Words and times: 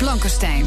Blankenstein. 0.00 0.66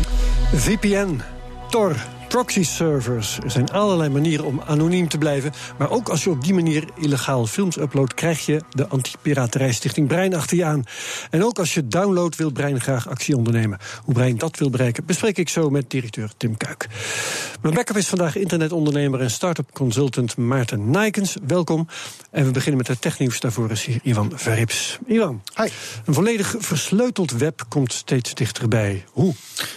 VPN, 0.54 1.24
Tor, 1.72 1.96
proxy 2.34 2.64
servers. 2.64 3.38
Er 3.44 3.52
zijn 3.52 3.72
allerlei 3.72 4.10
manieren 4.10 4.46
om 4.46 4.62
anoniem 4.66 5.08
te 5.08 5.18
blijven. 5.18 5.52
Maar 5.78 5.90
ook 5.90 6.10
als 6.10 6.24
je 6.24 6.30
op 6.30 6.44
die 6.44 6.54
manier 6.54 6.86
illegaal 7.00 7.46
films 7.46 7.78
uploadt, 7.78 8.14
krijg 8.14 8.46
je 8.46 8.62
de 8.70 8.88
Anti-Piraterijstichting 8.88 10.08
Brein 10.08 10.36
achter 10.36 10.58
je 10.58 10.66
aan. 10.66 10.84
En 11.30 11.44
ook 11.44 11.60
als 11.60 11.74
je 11.74 11.88
downloadt, 11.88 12.36
wil 12.36 12.52
Brein 12.52 12.82
graag 12.82 13.10
actie 13.10 13.38
ondernemen. 13.38 13.80
Hoe 14.04 14.14
Brein 14.14 14.38
dat 14.38 14.58
wil 14.58 14.70
bereiken, 14.70 15.06
bespreek 15.06 15.38
ik 15.38 15.50
zo 15.50 15.70
met 15.70 15.90
directeur 15.90 16.32
Tim 16.38 16.58
Kuik. 16.58 16.88
Mijn 17.62 17.74
backup 17.74 17.98
is 17.98 18.08
vandaag 18.08 18.36
internetondernemer 18.36 19.22
en 19.22 19.32
start-up 19.32 19.72
consultant 19.74 20.38
Maarten 20.38 20.90
Nijkens. 20.90 21.38
Welkom. 21.48 21.88
En 22.32 22.46
we 22.46 22.52
beginnen 22.52 22.78
met 22.78 22.88
het 22.88 23.02
technieuws. 23.02 23.40
Daarvoor 23.40 23.72
is 23.72 23.86
hier 23.86 24.00
Ivan 24.04 24.32
Verrips. 24.36 25.00
Ivan, 25.08 25.42
Hi. 25.56 25.68
een 26.06 26.14
volledig 26.14 26.56
versleuteld 26.60 27.32
web 27.32 27.66
komt 27.70 27.94
steeds 27.94 28.34
dichterbij. 28.34 29.04
Hoe? 29.12 29.34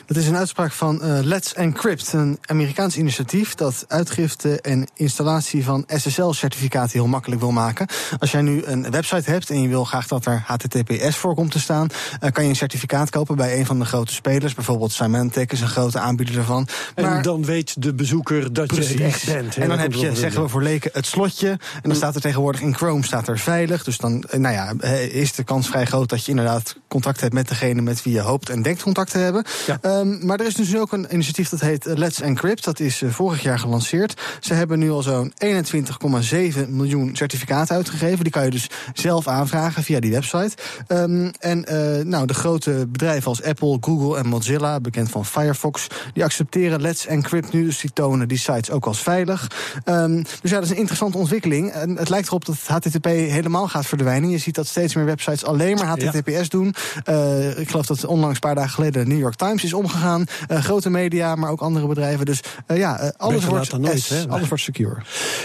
Dat 0.07 0.17
is 0.17 0.27
een 0.27 0.37
uitspraak 0.37 0.73
van 0.73 1.03
eh, 1.03 1.19
Let's 1.23 1.55
Encrypt, 1.55 2.13
een 2.13 2.39
Amerikaans 2.47 2.97
initiatief 2.97 3.55
dat 3.55 3.85
uitgifte 3.89 4.61
en 4.61 4.89
installatie 4.95 5.65
van 5.65 5.85
SSL-certificaten 5.87 6.93
heel 6.93 7.07
makkelijk 7.07 7.41
wil 7.41 7.51
maken. 7.51 7.87
Als 8.19 8.31
jij 8.31 8.41
nu 8.41 8.63
een 8.65 8.91
website 8.91 9.31
hebt 9.31 9.51
en 9.51 9.63
je 9.63 9.69
wil 9.69 9.85
graag 9.85 10.07
dat 10.07 10.27
er 10.27 10.43
HTTPS 10.47 11.17
voor 11.17 11.35
komt 11.35 11.51
te 11.51 11.61
staan, 11.61 11.89
eh, 12.21 12.33
kan 12.33 12.45
je 12.45 12.51
een 12.51 12.57
certificaat 12.57 13.11
kopen 13.11 13.37
bij 13.37 13.59
een 13.59 13.67
van 13.67 13.79
de 13.79 13.85
grote 13.85 14.13
spelers. 14.13 14.55
Bijvoorbeeld 14.55 14.93
Symantec 14.93 15.53
is 15.53 15.61
een 15.61 15.69
grote 15.69 15.99
aanbieder 15.99 16.35
daarvan. 16.35 16.69
En 16.95 17.23
dan 17.23 17.45
weet 17.45 17.83
de 17.83 17.95
bezoeker 17.95 18.53
dat 18.53 18.75
je 18.75 18.83
het 18.83 19.01
echt 19.01 19.27
bent. 19.27 19.55
hè? 19.55 19.63
En 19.63 19.69
dan 19.69 19.79
heb 19.79 19.93
je, 19.93 20.15
zeggen 20.15 20.43
we 20.43 20.49
voor 20.49 20.63
leken, 20.63 20.91
het 20.95 21.07
slotje. 21.07 21.49
En 21.49 21.59
dan 21.83 21.95
staat 21.95 22.15
er 22.15 22.21
tegenwoordig 22.21 22.61
in 22.61 22.75
Chrome 22.75 23.05
staat 23.05 23.29
er 23.29 23.39
veilig. 23.39 23.85
Dus 23.85 23.99
dan 23.99 24.23
eh, 24.23 24.41
nou 24.41 24.55
ja, 24.55 24.75
eh, 24.79 25.15
is 25.15 25.33
de 25.33 25.45
kans 25.45 25.69
vrij 25.69 25.85
groot 25.85 26.09
dat 26.09 26.25
je 26.25 26.31
inderdaad 26.31 26.77
contact 26.89 27.21
hebt 27.21 27.35
met 27.35 27.49
degene 27.49 27.83
met 27.83 28.03
wie 28.03 28.13
je 28.13 28.21
hoopt 28.21 28.51
en 28.51 28.63
denkt 28.63 28.83
contact 28.83 29.11
te 29.11 29.19
hebben. 29.19 29.45
Ja. 29.67 29.79
Ehm, 29.81 30.27
maar 30.27 30.41
er 30.41 30.47
is 30.47 30.55
dus 30.55 30.77
ook 30.77 30.93
een 30.93 31.07
initiatief 31.11 31.49
dat 31.49 31.61
heet 31.61 31.85
Let's 31.85 32.21
Encrypt. 32.21 32.36
Dat 32.37 32.81
is 32.81 33.03
eh, 33.03 33.11
vorig 33.11 33.43
jaar 33.43 33.59
gelanceerd. 33.59 34.21
Ze 34.41 34.55
hebben 34.55 34.79
nu 34.79 34.91
al 34.91 35.03
zo'n 35.03 35.33
21,7 35.45 36.69
miljoen 36.69 37.17
certificaten 37.17 37.77
uitgegeven. 37.77 38.23
Die 38.23 38.33
kan 38.33 38.45
je 38.45 38.51
dus 38.51 38.71
zelf 38.95 39.29
aanvragen 39.29 39.83
via 39.83 40.01
die 40.01 40.11
website. 40.11 40.57
Ehm, 40.87 41.31
en 41.39 41.65
eh, 41.65 42.05
nou, 42.05 42.27
de 42.27 42.35
grote 42.35 42.87
bedrijven 42.89 43.29
als 43.29 43.43
Apple, 43.43 43.79
Google 43.81 44.19
en 44.19 44.27
Mozilla, 44.27 44.81
bekend 44.81 45.11
van 45.11 45.27
Firefox, 45.27 45.87
die 46.13 46.25
accepteren 46.25 46.81
Let's 46.81 47.07
Encrypt 47.07 47.53
nu. 47.53 47.65
Dus 47.65 47.81
die 47.81 47.93
tonen 47.93 48.29
die 48.29 48.39
sites 48.39 48.71
ook 48.71 48.87
als 48.87 49.03
veilig. 49.03 49.51
Ehm, 49.85 50.23
dus 50.41 50.51
ja, 50.51 50.57
dat 50.57 50.65
is 50.65 50.71
een 50.71 50.77
interessante 50.77 51.19
ontwikkeling. 51.19 51.71
En 51.71 51.97
het 51.97 52.09
lijkt 52.09 52.27
erop 52.27 52.45
dat 52.45 52.57
HTTP 52.67 53.05
helemaal 53.05 53.69
gaat 53.69 53.87
verdwijnen. 53.87 54.31
Je 54.31 54.39
ziet 54.39 54.55
dat 54.55 54.67
steeds 54.67 54.95
meer 54.95 55.05
websites 55.05 55.45
alleen 55.45 55.77
maar 55.77 55.87
HTTPS 55.87 56.49
doen. 56.49 56.75
Eh, 57.05 57.59
ik 57.59 57.71
geloof 57.71 57.87
dat 57.87 58.05
onlangs 58.05 58.35
een 58.35 58.41
paar 58.41 58.55
dagen 58.55 58.71
geleden 58.71 59.05
de 59.05 59.09
New 59.09 59.21
York 59.21 59.35
Times 59.35 59.65
is 59.65 59.73
omgegaan. 59.73 60.25
Grote 60.49 60.91
media, 60.91 61.35
maar 61.35 61.51
ook 61.51 61.61
andere 61.61 61.87
bedrijven. 61.87 62.26
Dus 62.27 62.41
eh, 62.67 62.77
ja, 62.77 62.99
eh, 62.99 63.09
alles, 63.17 63.45
wordt, 63.45 63.71
dan 63.71 63.81
nooit, 63.81 64.01
S, 64.01 64.09
hè? 64.09 64.29
alles 64.29 64.49
wordt 64.49 64.63
secure. 64.63 65.03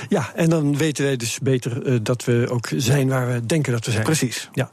Ja, 0.09 0.31
en 0.35 0.49
dan 0.49 0.77
weten 0.77 1.03
wij 1.03 1.15
dus 1.15 1.39
beter 1.39 1.85
eh, 1.85 1.99
dat 2.03 2.25
we 2.25 2.47
ook 2.49 2.69
zijn 2.75 3.09
waar 3.09 3.33
we 3.33 3.45
denken 3.45 3.71
dat 3.71 3.85
we 3.85 3.91
zijn. 3.91 4.03
Precies. 4.03 4.49
Ja. 4.53 4.69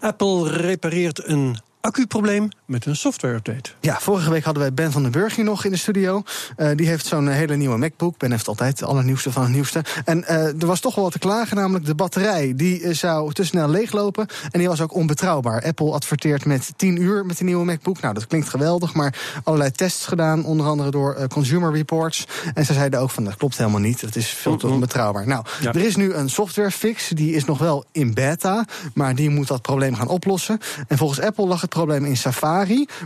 Apple 0.00 0.50
repareert 0.50 1.28
een 1.28 1.56
accuprobleem 1.80 2.48
met 2.68 2.86
een 2.86 2.96
software-update. 2.96 3.70
Ja, 3.80 3.98
vorige 4.00 4.30
week 4.30 4.44
hadden 4.44 4.62
wij 4.62 4.74
Ben 4.74 4.92
van 4.92 5.02
den 5.02 5.10
Burg 5.10 5.36
hier 5.36 5.44
nog 5.44 5.64
in 5.64 5.70
de 5.70 5.76
studio. 5.76 6.22
Eh, 6.56 6.70
die 6.76 6.86
heeft 6.86 7.06
zo'n 7.06 7.28
hele 7.28 7.56
nieuwe 7.56 7.76
MacBook. 7.78 8.18
Ben 8.18 8.30
heeft 8.30 8.48
altijd 8.48 8.80
het 8.80 8.88
allernieuwste 8.88 9.32
van 9.32 9.42
het 9.42 9.52
nieuwste. 9.52 9.84
En 10.04 10.24
eh, 10.24 10.46
er 10.46 10.66
was 10.66 10.80
toch 10.80 10.94
wel 10.94 11.04
wat 11.04 11.12
te 11.12 11.18
klagen, 11.18 11.56
namelijk 11.56 11.84
de 11.86 11.94
batterij. 11.94 12.52
Die 12.56 12.82
eh, 12.82 12.94
zou 12.94 13.32
te 13.32 13.44
snel 13.44 13.68
leeglopen 13.68 14.26
en 14.50 14.58
die 14.58 14.68
was 14.68 14.80
ook 14.80 14.94
onbetrouwbaar. 14.94 15.62
Apple 15.64 15.92
adverteert 15.92 16.44
met 16.44 16.72
10 16.76 17.02
uur 17.02 17.26
met 17.26 17.38
de 17.38 17.44
nieuwe 17.44 17.64
MacBook. 17.64 18.00
Nou, 18.00 18.14
dat 18.14 18.26
klinkt 18.26 18.48
geweldig, 18.48 18.94
maar 18.94 19.18
allerlei 19.44 19.70
tests 19.70 20.06
gedaan. 20.06 20.44
Onder 20.44 20.66
andere 20.66 20.90
door 20.90 21.26
Consumer 21.28 21.72
Reports. 21.72 22.26
En 22.54 22.64
ze 22.64 22.72
zeiden 22.72 23.00
ook 23.00 23.10
van, 23.10 23.24
dat 23.24 23.36
klopt 23.36 23.56
helemaal 23.58 23.80
niet. 23.80 24.00
Dat 24.00 24.16
is 24.16 24.28
veel 24.28 24.56
te 24.56 24.66
onbetrouwbaar. 24.66 25.26
Nou, 25.26 25.44
Ja. 25.60 25.72
er 25.72 25.84
is 25.84 25.96
nu 25.96 26.12
een 26.12 26.30
software 26.30 26.70
fix. 26.70 27.08
Die 27.08 27.34
is 27.34 27.44
nog 27.44 27.58
wel 27.58 27.84
in 27.92 28.14
beta, 28.14 28.64
maar 28.94 29.14
die 29.14 29.30
moet 29.30 29.48
dat 29.48 29.62
probleem 29.62 29.94
gaan 29.94 30.08
oplossen. 30.08 30.58
En 30.88 30.98
volgens 30.98 31.20
Apple 31.20 31.46
lag 31.46 31.60
het 31.60 31.70
probleem 31.70 32.04
in 32.04 32.16
Safari, 32.16 32.56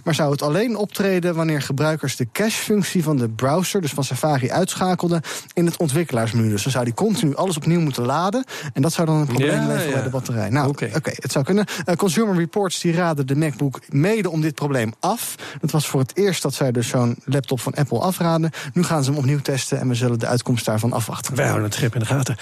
maar 0.04 0.14
zou 0.14 0.30
het 0.30 0.42
alleen 0.42 0.76
optreden 0.76 1.34
wanneer 1.34 1.62
gebruikers 1.62 2.16
de 2.16 2.26
cache-functie 2.32 3.02
van 3.02 3.16
de 3.16 3.28
browser, 3.28 3.80
dus 3.80 3.92
van 3.92 4.04
Safari, 4.04 4.50
uitschakelden 4.50 5.22
in 5.52 5.66
het 5.66 5.76
ontwikkelaarsmenu. 5.76 6.48
Dus 6.48 6.62
dan 6.62 6.72
zou 6.72 6.84
die 6.84 6.94
continu 6.94 7.34
alles 7.34 7.56
opnieuw 7.56 7.80
moeten 7.80 8.06
laden. 8.06 8.44
En 8.72 8.82
dat 8.82 8.92
zou 8.92 9.06
dan 9.06 9.16
een 9.16 9.26
probleem 9.26 9.50
Ja, 9.50 9.66
leveren 9.66 9.86
ja. 9.86 9.92
bij 9.92 10.02
de 10.02 10.10
batterij. 10.10 10.48
Nou, 10.48 10.68
Oké. 10.68 10.88
het 11.02 11.32
zou 11.32 11.44
kunnen. 11.44 11.64
Eh, 11.84 11.96
Consumer 11.96 12.36
Reports 12.36 12.80
die 12.80 12.92
raden 12.92 13.26
de 13.26 13.36
MacBook 13.36 13.80
mede 13.88 14.30
om 14.30 14.40
dit 14.40 14.54
probleem 14.54 14.92
af. 15.00 15.34
Het 15.60 15.70
was 15.70 15.86
voor 15.86 16.00
het 16.00 16.16
eerst 16.16 16.42
dat 16.42 16.54
zij 16.54 16.72
dus 16.72 16.88
zo'n 16.88 17.16
laptop 17.24 17.60
van 17.60 17.74
Apple 17.74 17.98
afraden. 17.98 18.50
Nu 18.72 18.82
gaan 18.82 19.04
ze 19.04 19.10
hem 19.10 19.18
opnieuw 19.18 19.40
testen 19.40 19.80
en 19.80 19.88
we 19.88 19.94
zullen 19.94 20.18
de 20.18 20.26
uitkomst 20.26 20.64
daarvan 20.64 20.92
afwachten. 20.92 21.34
Wij 21.34 21.44
houden 21.46 21.64
het 21.66 21.74
schip 21.74 21.94
in 21.94 22.00
de 22.00 22.06
gaten. 22.06 22.36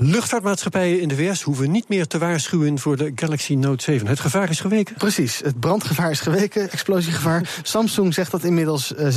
Luchtvaartmaatschappijen 0.00 1.00
in 1.00 1.08
de 1.08 1.16
VS 1.16 1.42
hoeven 1.42 1.70
niet 1.70 1.88
meer 1.88 2.06
te 2.06 2.18
waarschuwen 2.18 2.78
voor 2.78 2.96
de 2.96 3.12
Galaxy 3.14 3.54
Note 3.54 3.82
7. 3.82 4.06
Het 4.06 4.20
gevaar 4.20 4.50
is 4.50 4.60
geweken. 4.60 4.94
Precies, 4.94 5.40
het 5.44 5.60
brandgevaar 5.60 6.10
is 6.10 6.20
geweken, 6.20 6.27
explosiegevaar. 6.36 7.60
Samsung 7.62 8.14
zegt 8.14 8.30
dat 8.30 8.44
inmiddels 8.44 8.94
eh, 8.94 9.06
96% 9.06 9.12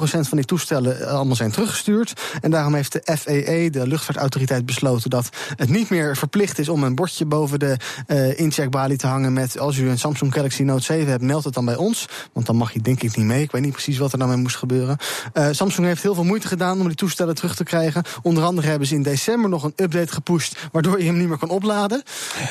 van 0.00 0.36
die 0.36 0.44
toestellen 0.44 1.00
eh, 1.00 1.06
allemaal 1.06 1.36
zijn 1.36 1.50
teruggestuurd. 1.50 2.12
En 2.40 2.50
daarom 2.50 2.74
heeft 2.74 2.92
de 2.92 3.00
FAA, 3.04 3.80
de 3.80 3.86
luchtvaartautoriteit, 3.86 4.66
besloten 4.66 5.10
dat 5.10 5.28
het 5.56 5.68
niet 5.68 5.90
meer 5.90 6.16
verplicht 6.16 6.58
is 6.58 6.68
om 6.68 6.82
een 6.82 6.94
bordje 6.94 7.24
boven 7.24 7.58
de 7.58 7.76
eh, 8.06 8.38
incheckbalie 8.38 8.96
te 8.96 9.06
hangen 9.06 9.32
met 9.32 9.58
als 9.58 9.76
u 9.76 9.88
een 9.88 9.98
Samsung 9.98 10.32
Galaxy 10.34 10.62
Note 10.62 10.82
7 10.84 11.10
hebt, 11.10 11.22
meld 11.22 11.44
het 11.44 11.54
dan 11.54 11.64
bij 11.64 11.76
ons. 11.76 12.06
Want 12.32 12.46
dan 12.46 12.56
mag 12.56 12.72
je 12.72 12.80
denk 12.80 13.02
ik 13.02 13.16
niet 13.16 13.26
mee. 13.26 13.42
Ik 13.42 13.50
weet 13.50 13.62
niet 13.62 13.72
precies 13.72 13.98
wat 13.98 14.12
er 14.12 14.18
dan 14.18 14.28
mee 14.28 14.36
moest 14.36 14.56
gebeuren. 14.56 14.96
Eh, 15.32 15.48
Samsung 15.50 15.86
heeft 15.86 16.02
heel 16.02 16.14
veel 16.14 16.24
moeite 16.24 16.46
gedaan 16.48 16.80
om 16.80 16.86
die 16.86 16.96
toestellen 16.96 17.34
terug 17.34 17.56
te 17.56 17.64
krijgen. 17.64 18.02
Onder 18.22 18.44
andere 18.44 18.68
hebben 18.68 18.88
ze 18.88 18.94
in 18.94 19.02
december 19.02 19.50
nog 19.50 19.62
een 19.64 19.72
update 19.76 20.12
gepusht, 20.12 20.56
waardoor 20.72 20.98
je 20.98 21.04
hem 21.04 21.16
niet 21.18 21.28
meer 21.28 21.38
kan 21.38 21.48
opladen. 21.50 22.02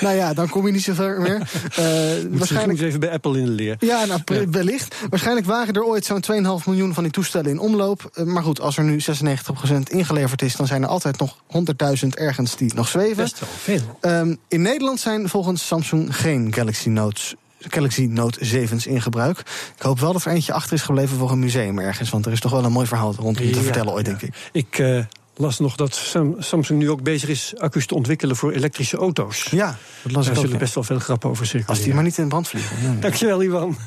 Nou 0.02 0.16
ja, 0.16 0.34
dan 0.34 0.50
kom 0.50 0.66
je 0.66 0.72
niet 0.72 0.84
zo 0.84 0.94
ver 0.94 1.22
meer. 1.22 1.42
Eh, 1.74 1.80
Waarschijnlijk 1.84 2.38
waarschijnlijk 2.38 2.82
even 2.82 3.00
bij 3.00 3.12
Apple 3.12 3.38
in 3.38 3.46
de 3.46 3.52
leer. 3.52 3.76
ja, 3.80 3.93
nou, 4.06 4.22
Ja. 4.26 4.50
wellicht. 4.50 4.96
Waarschijnlijk 5.10 5.46
waren 5.48 5.74
er 5.74 5.84
ooit 5.84 6.06
zo'n 6.06 6.22
2,5 6.22 6.66
miljoen 6.66 6.94
van 6.94 7.04
die 7.04 7.12
toestellen 7.12 7.52
in 7.52 7.60
omloop. 7.60 8.10
Eh, 8.14 8.24
Maar 8.24 8.44
goed, 8.44 8.62
als 8.62 8.78
er 8.78 8.84
nu 8.84 9.00
96% 9.00 9.90
ingeleverd 9.90 10.42
is, 10.42 10.56
dan 10.56 10.68
zijn 10.68 10.82
er 10.84 10.88
altijd 10.90 11.20
nog 11.20 11.38
100.000 11.48 12.16
ergens 12.16 12.56
die 12.56 12.74
nog 12.76 12.88
zweven. 12.88 13.16
Best 13.24 13.40
wel 13.40 13.50
veel. 13.58 13.98
Ehm, 14.02 14.36
in 14.48 14.62
Nederland 14.62 15.00
zijn 15.00 15.30
volgens 15.30 15.68
Samsung 15.68 16.16
geen 16.18 16.54
Galaxy 16.54 16.90
Notes. 16.90 17.36
Galaxy 17.60 18.02
Note 18.10 18.46
7's 18.46 18.86
in 18.86 19.02
gebruik. 19.02 19.40
Ik 19.76 19.82
hoop 19.82 20.00
wel 20.00 20.14
dat 20.14 20.26
er 20.26 20.32
eentje 20.32 20.54
achter 20.54 20.74
is 20.74 20.82
gebleven 20.82 21.18
voor 21.18 21.32
een 21.32 21.40
museum 21.40 21.80
ergens. 21.80 22.10
Want 22.10 22.26
er 22.26 22.32
is 22.32 22.40
toch 22.40 22.52
wel 22.52 22.64
een 22.66 22.72
mooi 22.72 22.88
verhaal 22.88 23.14
rondom 23.16 23.36
te 23.36 23.56
Ja, 23.56 23.62
vertellen 23.62 23.92
ooit, 23.94 24.06
ja. 24.08 24.12
denk 24.14 24.22
ik. 24.34 24.50
Ik 24.52 24.80
eh, 24.80 25.00
las 25.36 25.60
nog 25.60 25.76
dat 25.76 25.96
Sam- 25.96 26.36
Samsung 26.40 26.80
nu 26.80 26.90
ook 26.90 27.04
bezig 27.04 27.30
is 27.30 27.54
accu's 27.58 27.86
te 27.86 27.96
ontwikkelen 27.96 28.36
voor 28.36 28.52
elektrische 28.52 28.98
auto's. 28.98 29.48
Ja, 29.52 29.78
dat 30.02 30.12
las 30.12 30.26
Daar 30.26 30.34
ik 30.36 30.42
zullen 30.42 30.58
best 30.58 30.74
wel 30.76 30.84
veel 30.84 31.00
grappen 31.00 31.30
over 31.30 31.46
circuleren. 31.46 31.76
Als 31.76 31.84
die 31.86 31.94
maar 31.94 32.04
niet 32.04 32.18
in 32.18 32.28
brand 32.28 32.48
vliegen. 32.48 33.00
Dankjewel, 33.00 33.44
Ivan. 33.44 33.78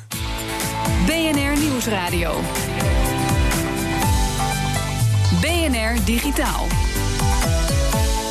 BNR 1.05 1.59
Nieuwsradio. 1.59 2.39
BNR 5.41 6.05
Digitaal. 6.05 6.86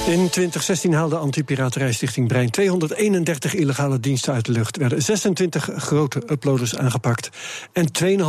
In 0.06 0.30
2016 0.30 0.92
haalde 0.92 1.16
Antipiraterijstichting 1.16 2.28
Brein 2.28 2.50
231 2.50 3.54
illegale 3.54 4.00
diensten 4.00 4.32
uit 4.32 4.44
de 4.44 4.52
lucht. 4.52 4.76
Werden 4.76 5.02
26 5.02 5.70
grote 5.76 6.22
uploaders 6.26 6.76
aangepakt. 6.76 7.30
En 7.72 7.86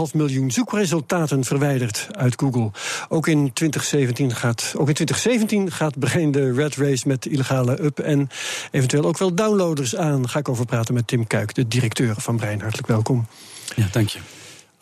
2,5 0.09 0.13
miljoen 0.13 0.51
zoekresultaten 0.51 1.43
verwijderd 1.43 2.07
uit 2.11 2.33
Google. 2.39 2.71
Ook 3.09 3.27
in 3.27 3.53
2017 3.53 4.35
gaat, 4.35 4.73
ook 4.77 4.87
in 4.87 4.93
2017 4.93 5.71
gaat 5.71 5.99
Brein 5.99 6.31
de 6.31 6.53
Red 6.53 6.75
Race 6.75 7.07
met 7.07 7.25
illegale 7.25 7.83
up- 7.83 7.99
en 7.99 8.29
eventueel 8.71 9.03
ook 9.03 9.17
wel 9.17 9.35
downloaders 9.35 9.95
aan. 9.95 10.29
Ga 10.29 10.39
ik 10.39 10.49
over 10.49 10.65
praten 10.65 10.93
met 10.93 11.07
Tim 11.07 11.27
Kuik, 11.27 11.53
de 11.53 11.67
directeur 11.67 12.15
van 12.17 12.37
Brein. 12.37 12.61
Hartelijk 12.61 12.87
welkom. 12.87 13.27
Ja, 13.75 13.87
dank 13.91 14.09
je. 14.09 14.19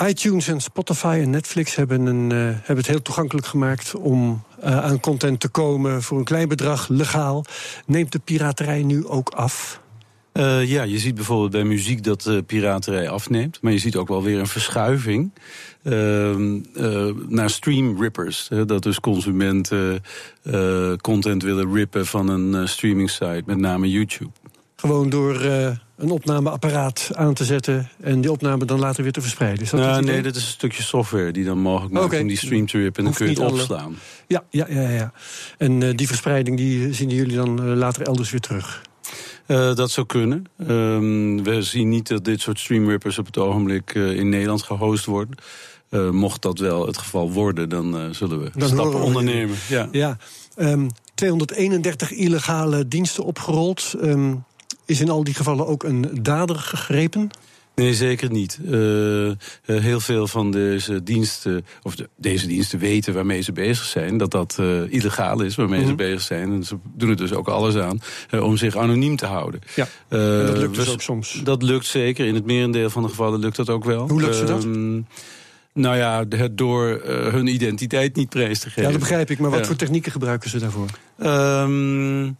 iTunes 0.07 0.47
en 0.47 0.61
Spotify 0.61 1.19
en 1.21 1.29
Netflix 1.29 1.75
hebben, 1.75 2.05
een, 2.05 2.31
eh, 2.31 2.37
hebben 2.37 2.77
het 2.77 2.87
heel 2.87 3.01
toegankelijk 3.01 3.47
gemaakt 3.47 3.95
om 3.95 4.43
eh, 4.65 4.83
aan 4.83 4.99
content 4.99 5.39
te 5.39 5.47
komen 5.47 6.03
voor 6.03 6.17
een 6.17 6.23
klein 6.23 6.47
bedrag 6.47 6.87
legaal. 6.87 7.45
Neemt 7.85 8.11
de 8.11 8.19
piraterij 8.19 8.83
nu 8.83 9.05
ook 9.07 9.29
af? 9.29 9.81
Uh, 10.33 10.69
ja, 10.69 10.83
je 10.83 10.99
ziet 10.99 11.15
bijvoorbeeld 11.15 11.51
bij 11.51 11.63
muziek 11.63 12.03
dat 12.03 12.21
de 12.21 12.43
piraterij 12.43 13.09
afneemt. 13.09 13.61
Maar 13.61 13.71
je 13.71 13.77
ziet 13.77 13.95
ook 13.95 14.07
wel 14.07 14.23
weer 14.23 14.39
een 14.39 14.47
verschuiving 14.47 15.31
uh, 15.83 16.29
uh, 16.29 17.11
naar 17.27 17.49
streamrippers. 17.49 18.49
dat 18.65 18.83
dus 18.83 18.99
consumenten 18.99 20.03
content 21.01 21.43
willen 21.43 21.73
rippen 21.73 22.05
van 22.05 22.27
een 22.27 22.67
streaming 22.67 23.09
site, 23.09 23.43
met 23.45 23.57
name 23.57 23.89
YouTube. 23.89 24.31
Gewoon 24.75 25.09
door 25.09 25.41
een 25.97 26.11
opnameapparaat 26.11 27.09
aan 27.13 27.33
te 27.33 27.45
zetten 27.45 27.89
en 28.01 28.21
die 28.21 28.31
opname 28.31 28.65
dan 28.65 28.79
later 28.79 29.03
weer 29.03 29.11
te 29.11 29.21
verspreiden. 29.21 29.63
Is 29.63 29.69
dat 29.69 29.79
nou, 29.79 30.03
nee, 30.03 30.21
dat 30.21 30.35
is 30.35 30.41
een 30.41 30.47
stukje 30.47 30.83
software 30.83 31.31
die 31.31 31.45
dan 31.45 31.57
mogelijk 31.57 31.93
maakt 31.93 32.19
om 32.19 32.27
die 32.27 32.37
stream 32.37 32.65
te 32.65 32.77
rippen 32.77 32.97
en 32.97 33.03
dan 33.03 33.13
kun 33.13 33.29
je 33.29 33.41
het 33.41 33.51
opslaan. 33.51 33.95
Ja, 34.27 34.43
ja, 34.49 34.65
ja, 34.69 34.89
ja. 34.89 35.11
En 35.57 35.81
uh, 35.81 35.95
die 35.95 36.07
verspreiding 36.07 36.57
die 36.57 36.93
zien 36.93 37.09
jullie 37.09 37.35
dan 37.35 37.69
uh, 37.69 37.75
later 37.75 38.01
elders 38.01 38.31
weer 38.31 38.39
terug? 38.39 38.81
Uh, 39.47 39.75
dat 39.75 39.91
zou 39.91 40.05
kunnen. 40.05 40.45
Um, 40.69 41.43
we 41.43 41.61
zien 41.61 41.89
niet 41.89 42.07
dat 42.07 42.25
dit 42.25 42.41
soort 42.41 42.59
streamrippers 42.59 43.17
op 43.17 43.25
het 43.25 43.37
ogenblik 43.37 43.93
in 43.93 44.29
Nederland 44.29 44.63
gehost 44.63 45.05
worden. 45.05 45.37
mocht 46.11 46.41
dat 46.41 46.59
wel 46.59 46.85
het 46.87 46.97
geval 46.97 47.31
worden, 47.31 47.69
dan 47.69 48.13
zullen 48.13 48.39
we 48.43 48.51
dan 48.55 48.67
stappen 48.67 49.01
ondernemen. 49.01 49.55
Ja, 49.69 49.87
ja. 49.91 50.17
Um, 50.57 50.89
231 51.15 52.11
illegale 52.11 52.87
diensten 52.87 53.23
opgerold. 53.23 53.93
Um, 54.01 54.43
is 54.85 55.01
in 55.01 55.09
al 55.09 55.23
die 55.23 55.33
gevallen 55.33 55.67
ook 55.67 55.83
een 55.83 56.09
dader 56.21 56.55
gegrepen? 56.55 57.29
Nee, 57.75 57.93
zeker 57.93 58.31
niet. 58.31 58.59
Uh, 58.65 59.31
heel 59.65 59.99
veel 59.99 60.27
van 60.27 60.51
deze 60.51 61.03
diensten, 61.03 61.65
of 61.83 61.95
de, 61.95 62.09
deze 62.17 62.47
diensten 62.47 62.79
weten 62.79 63.13
waarmee 63.13 63.41
ze 63.41 63.51
bezig 63.51 63.85
zijn, 63.85 64.17
dat 64.17 64.31
dat 64.31 64.57
uh, 64.59 64.91
illegaal 64.93 65.41
is 65.41 65.55
waarmee 65.55 65.79
ze 65.79 65.85
mhm. 65.85 65.95
bezig 65.95 66.21
zijn. 66.21 66.51
En 66.51 66.63
ze 66.63 66.77
doen 66.93 67.09
er 67.09 67.15
dus 67.15 67.33
ook 67.33 67.47
alles 67.47 67.75
aan 67.75 68.01
om 68.31 68.57
zich 68.57 68.77
anoniem 68.77 69.15
te 69.15 69.25
houden. 69.25 69.61
Ja, 69.75 69.87
dat 70.09 70.57
lukt 70.57 70.75
dus 70.75 70.89
ook 70.89 71.01
soms. 71.01 71.41
Dat 71.43 71.63
lukt 71.63 71.85
zeker. 71.85 72.25
In 72.25 72.35
het 72.35 72.45
merendeel 72.45 72.89
van 72.89 73.03
de 73.03 73.09
gevallen 73.09 73.39
lukt 73.39 73.55
dat 73.55 73.69
ook 73.69 73.83
wel. 73.83 74.07
Hoe 74.07 74.21
lukt 74.21 74.35
ze 74.35 74.43
dat? 74.43 74.63
Ehm, 74.63 75.01
nou 75.73 75.97
ja, 75.97 76.25
door 76.51 77.01
hun 77.05 77.47
identiteit 77.47 78.15
niet 78.15 78.29
prijs 78.29 78.59
te 78.59 78.67
geven. 78.67 78.83
Ja, 78.83 78.89
dat 78.89 78.99
begrijp 78.99 79.29
ik. 79.29 79.39
Maar 79.39 79.51
wat 79.51 79.67
voor 79.67 79.75
technieken 79.75 80.11
gebruiken 80.11 80.49
ze 80.49 80.59
daarvoor? 80.59 80.89
Um, 81.23 82.37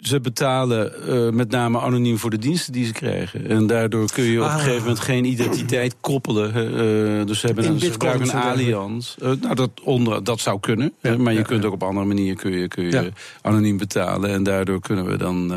ze 0.00 0.20
betalen 0.20 0.92
uh, 1.08 1.30
met 1.30 1.50
name 1.50 1.80
anoniem 1.80 2.18
voor 2.18 2.30
de 2.30 2.38
diensten 2.38 2.72
die 2.72 2.86
ze 2.86 2.92
krijgen. 2.92 3.48
En 3.48 3.66
daardoor 3.66 4.12
kun 4.12 4.24
je 4.24 4.38
op 4.38 4.44
een 4.44 4.50
ah. 4.50 4.58
gegeven 4.58 4.80
moment 4.80 4.98
geen 4.98 5.24
identiteit 5.24 5.96
koppelen. 6.00 6.48
Uh, 6.48 7.26
dus 7.26 7.40
ze, 7.40 7.46
hebben 7.46 7.66
een, 7.66 7.78
ze 7.78 7.90
gebruiken 7.90 8.28
een 8.28 8.42
allianz. 8.42 9.16
Uh, 9.22 9.32
nou, 9.40 9.54
dat, 9.54 9.70
onder, 9.82 10.24
dat 10.24 10.40
zou 10.40 10.60
kunnen. 10.60 10.92
Ja, 11.00 11.16
maar 11.16 11.32
je 11.32 11.42
kunt 11.42 11.64
ook 11.64 11.72
op 11.72 11.82
andere 11.82 12.06
manieren 12.06 12.36
kun 12.36 12.52
je, 12.52 12.68
kun 12.68 12.84
je 12.84 13.12
anoniem 13.42 13.76
betalen. 13.76 14.30
En 14.30 14.42
daardoor 14.42 14.80
kunnen 14.80 15.06
we 15.06 15.16
dan 15.16 15.48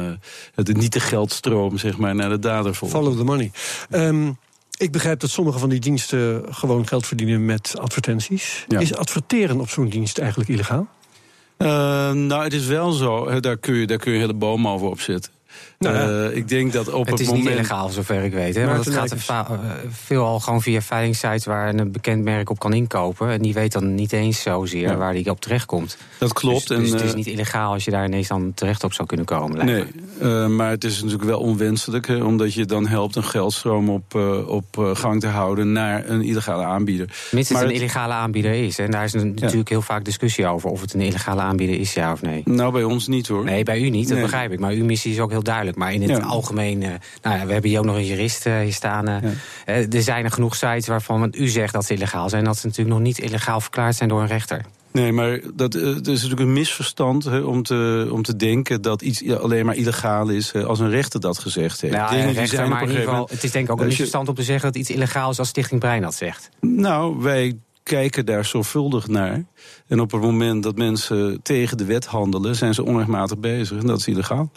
de 0.56 0.74
niet 0.74 0.94
de 0.94 1.00
geldstroom 1.00 1.78
zeg 1.78 1.98
maar, 1.98 2.16
naar 2.16 2.30
de 2.30 2.40
dader 2.40 2.76
volgen. 2.76 3.00
Follow 3.00 3.18
the 3.18 3.24
money. 3.24 3.52
Um, 3.92 4.38
ik 4.78 4.92
begrijp 4.92 5.20
dat 5.20 5.30
sommige 5.30 5.60
van 5.60 5.70
die 5.70 5.80
diensten 5.80 6.44
gewoon 6.50 6.88
geld 6.88 7.08
verdienen 7.08 7.46
met 7.46 7.76
advertenties. 7.80 8.66
Is 8.68 8.96
adverteren 8.96 9.60
op 9.60 9.70
zo'n 9.70 9.90
dienst 9.90 10.18
eigenlijk 10.18 10.50
illegaal? 10.50 10.88
Uh, 11.64 12.12
nou, 12.12 12.44
het 12.44 12.54
is 12.54 12.66
wel 12.66 12.92
zo. 12.92 13.40
Daar 13.40 13.58
kun 13.58 13.76
je, 13.76 13.88
daar 13.88 13.98
kun 13.98 14.12
je 14.12 14.20
hele 14.20 14.34
bomen 14.34 14.72
over 14.72 14.88
opzetten. 14.88 15.32
Nou 15.80 16.30
uh, 16.30 16.36
ik 16.36 16.48
denk 16.48 16.74
dat 16.74 16.92
op 16.92 17.06
het, 17.06 17.10
het 17.10 17.20
is 17.20 17.28
moment... 17.28 17.46
niet 17.46 17.54
illegaal, 17.54 17.90
zover 17.90 18.24
ik 18.24 18.34
weet. 18.34 18.56
Hè? 18.56 18.66
Want 18.66 18.86
het 18.86 18.94
gaat 18.94 19.50
uh, 19.52 19.70
veelal 19.90 20.40
gewoon 20.40 20.62
via 20.62 20.82
veilingsites 20.82 21.46
waar 21.46 21.74
een 21.74 21.92
bekend 21.92 22.24
merk 22.24 22.50
op 22.50 22.60
kan 22.60 22.74
inkopen. 22.74 23.30
En 23.30 23.42
die 23.42 23.54
weet 23.54 23.72
dan 23.72 23.96
niet 23.96 24.14
eens 24.14 24.42
zozeer 24.42 24.98
waar 24.98 25.14
die 25.14 25.30
op 25.30 25.42
terecht 25.42 25.66
komt. 25.66 25.98
Dat 26.18 26.34
klopt. 26.34 26.68
Dus, 26.68 26.92
dus 26.92 26.92
het 26.92 27.02
is 27.02 27.14
niet 27.14 27.28
illegaal 27.28 27.74
als 27.74 27.86
je 27.86 27.92
daar 27.92 28.06
ineens 28.06 28.28
dan 28.28 28.52
terecht 28.56 28.84
op 28.84 28.94
zou 28.94 29.08
kunnen 29.08 29.26
komen. 29.26 29.66
Nee, 29.66 29.84
uh, 30.22 30.48
maar 30.48 30.70
het 30.70 30.84
is 30.84 30.96
natuurlijk 30.96 31.30
wel 31.30 31.40
onwenselijk. 31.40 32.08
Hè, 32.08 32.24
omdat 32.24 32.54
je 32.54 32.66
dan 32.66 32.88
helpt 32.88 33.16
een 33.16 33.24
geldstroom 33.24 33.90
op, 33.90 34.16
op 34.48 34.92
gang 34.94 35.20
te 35.20 35.28
houden 35.28 35.72
naar 35.72 36.10
een 36.10 36.22
illegale 36.22 36.64
aanbieder. 36.64 37.10
Mits 37.32 37.50
het 37.50 37.62
een 37.62 37.72
illegale 37.72 38.14
aanbieder 38.14 38.54
is. 38.54 38.80
En 38.80 38.92
daar 38.92 39.04
is 39.04 39.14
natuurlijk 39.14 39.70
heel 39.70 39.82
vaak 39.82 40.06
discussie 40.06 40.48
over 40.48 40.70
of 40.70 40.82
het 40.82 40.94
een 40.94 41.02
illegale 41.02 41.42
aanbieder 41.42 41.80
is, 41.80 41.94
ja 41.94 42.12
of 42.12 42.22
nee. 42.22 42.42
Nou, 42.46 42.72
bij 42.72 42.84
ons 42.84 43.08
niet 43.08 43.28
hoor. 43.28 43.44
Nee, 43.44 43.64
bij 43.64 43.80
u 43.80 43.90
niet, 43.90 44.10
dat 44.10 44.22
begrijp 44.22 44.52
ik. 44.52 44.60
Maar 44.60 44.72
uw 44.72 44.86
missie 44.86 45.12
is 45.12 45.20
ook 45.20 45.30
heel 45.30 45.44
duidelijk. 45.44 45.68
Maar 45.76 45.94
in 45.94 46.10
het 46.10 46.24
algemeen, 46.24 46.82
uh, 46.82 46.90
nou 47.22 47.38
ja, 47.38 47.46
we 47.46 47.52
hebben 47.52 47.70
hier 47.70 47.80
ook 47.80 47.86
nog 47.86 47.96
een 47.96 48.06
jurist 48.06 48.46
uh, 48.46 48.60
hier 48.60 48.74
staan. 48.74 49.08
Uh, 49.08 49.94
er 49.94 50.02
zijn 50.02 50.26
er 50.26 50.32
genoeg 50.32 50.56
sites 50.56 50.88
waarvan 50.88 51.34
u 51.38 51.48
zegt 51.48 51.74
dat 51.74 51.86
ze 51.86 51.94
illegaal 51.94 52.30
zijn, 52.30 52.44
dat 52.44 52.58
ze 52.58 52.68
natuurlijk 52.68 52.96
nog 52.96 53.06
niet 53.06 53.20
illegaal 53.20 53.62
verklaard 53.62 53.96
zijn 53.96 54.10
door 54.10 54.22
een 54.22 54.28
rechter. 54.28 54.66
Nee, 54.92 55.12
maar 55.12 55.40
dat, 55.54 55.76
is 55.76 56.02
natuurlijk 56.04 56.40
een 56.40 56.54
misverstand 56.54 57.44
om, 57.44 57.64
te, 57.64 58.10
om 58.12 58.24
te 58.24 58.36
denken 58.36 58.82
dat 58.82 59.02
iets 59.02 59.30
alleen 59.30 59.66
maar 59.66 59.76
illegaal 59.76 60.30
is 60.30 60.56
als 60.56 60.80
een 60.80 60.90
rechter 60.90 61.20
dat 61.20 61.40
gezegd 61.40 61.82
heeft. 61.82 61.94
Nou, 61.94 62.16
rechter, 62.16 62.34
die 62.34 62.46
zijn 62.46 62.70
maar 62.70 62.82
in 62.82 62.88
ieder 62.88 63.04
geval, 63.04 63.28
het 63.32 63.44
is 63.44 63.52
denk 63.52 63.66
ik 63.66 63.72
ook 63.72 63.80
een 63.80 63.88
misverstand 63.88 64.28
om 64.30 64.36
te 64.36 64.44
zeggen 64.44 64.72
dat 64.72 64.82
iets 64.82 64.90
illegaal 64.90 65.32
is 65.32 65.40
als 65.40 65.48
Stichting 65.48 65.80
Brein 65.80 66.02
dat 66.02 66.16
zegt. 66.16 66.50
Nou, 66.60 67.22
wij 67.22 67.58
kijken 67.90 68.26
daar 68.26 68.46
zorgvuldig 68.46 69.08
naar. 69.08 69.44
En 69.88 70.00
op 70.00 70.12
het 70.12 70.22
moment 70.22 70.64
dat 70.64 70.78
mensen 70.78 71.40
tegen 71.42 71.78
de 71.78 71.86
wet 71.86 72.06
handelen, 72.06 72.56
zijn 72.56 72.74
ze 72.74 72.84
onrechtmatig 72.84 73.38
bezig. 73.38 73.80
En 73.80 73.88
dat 73.88 74.00
is 74.00 74.08
illegaal. 74.08 74.52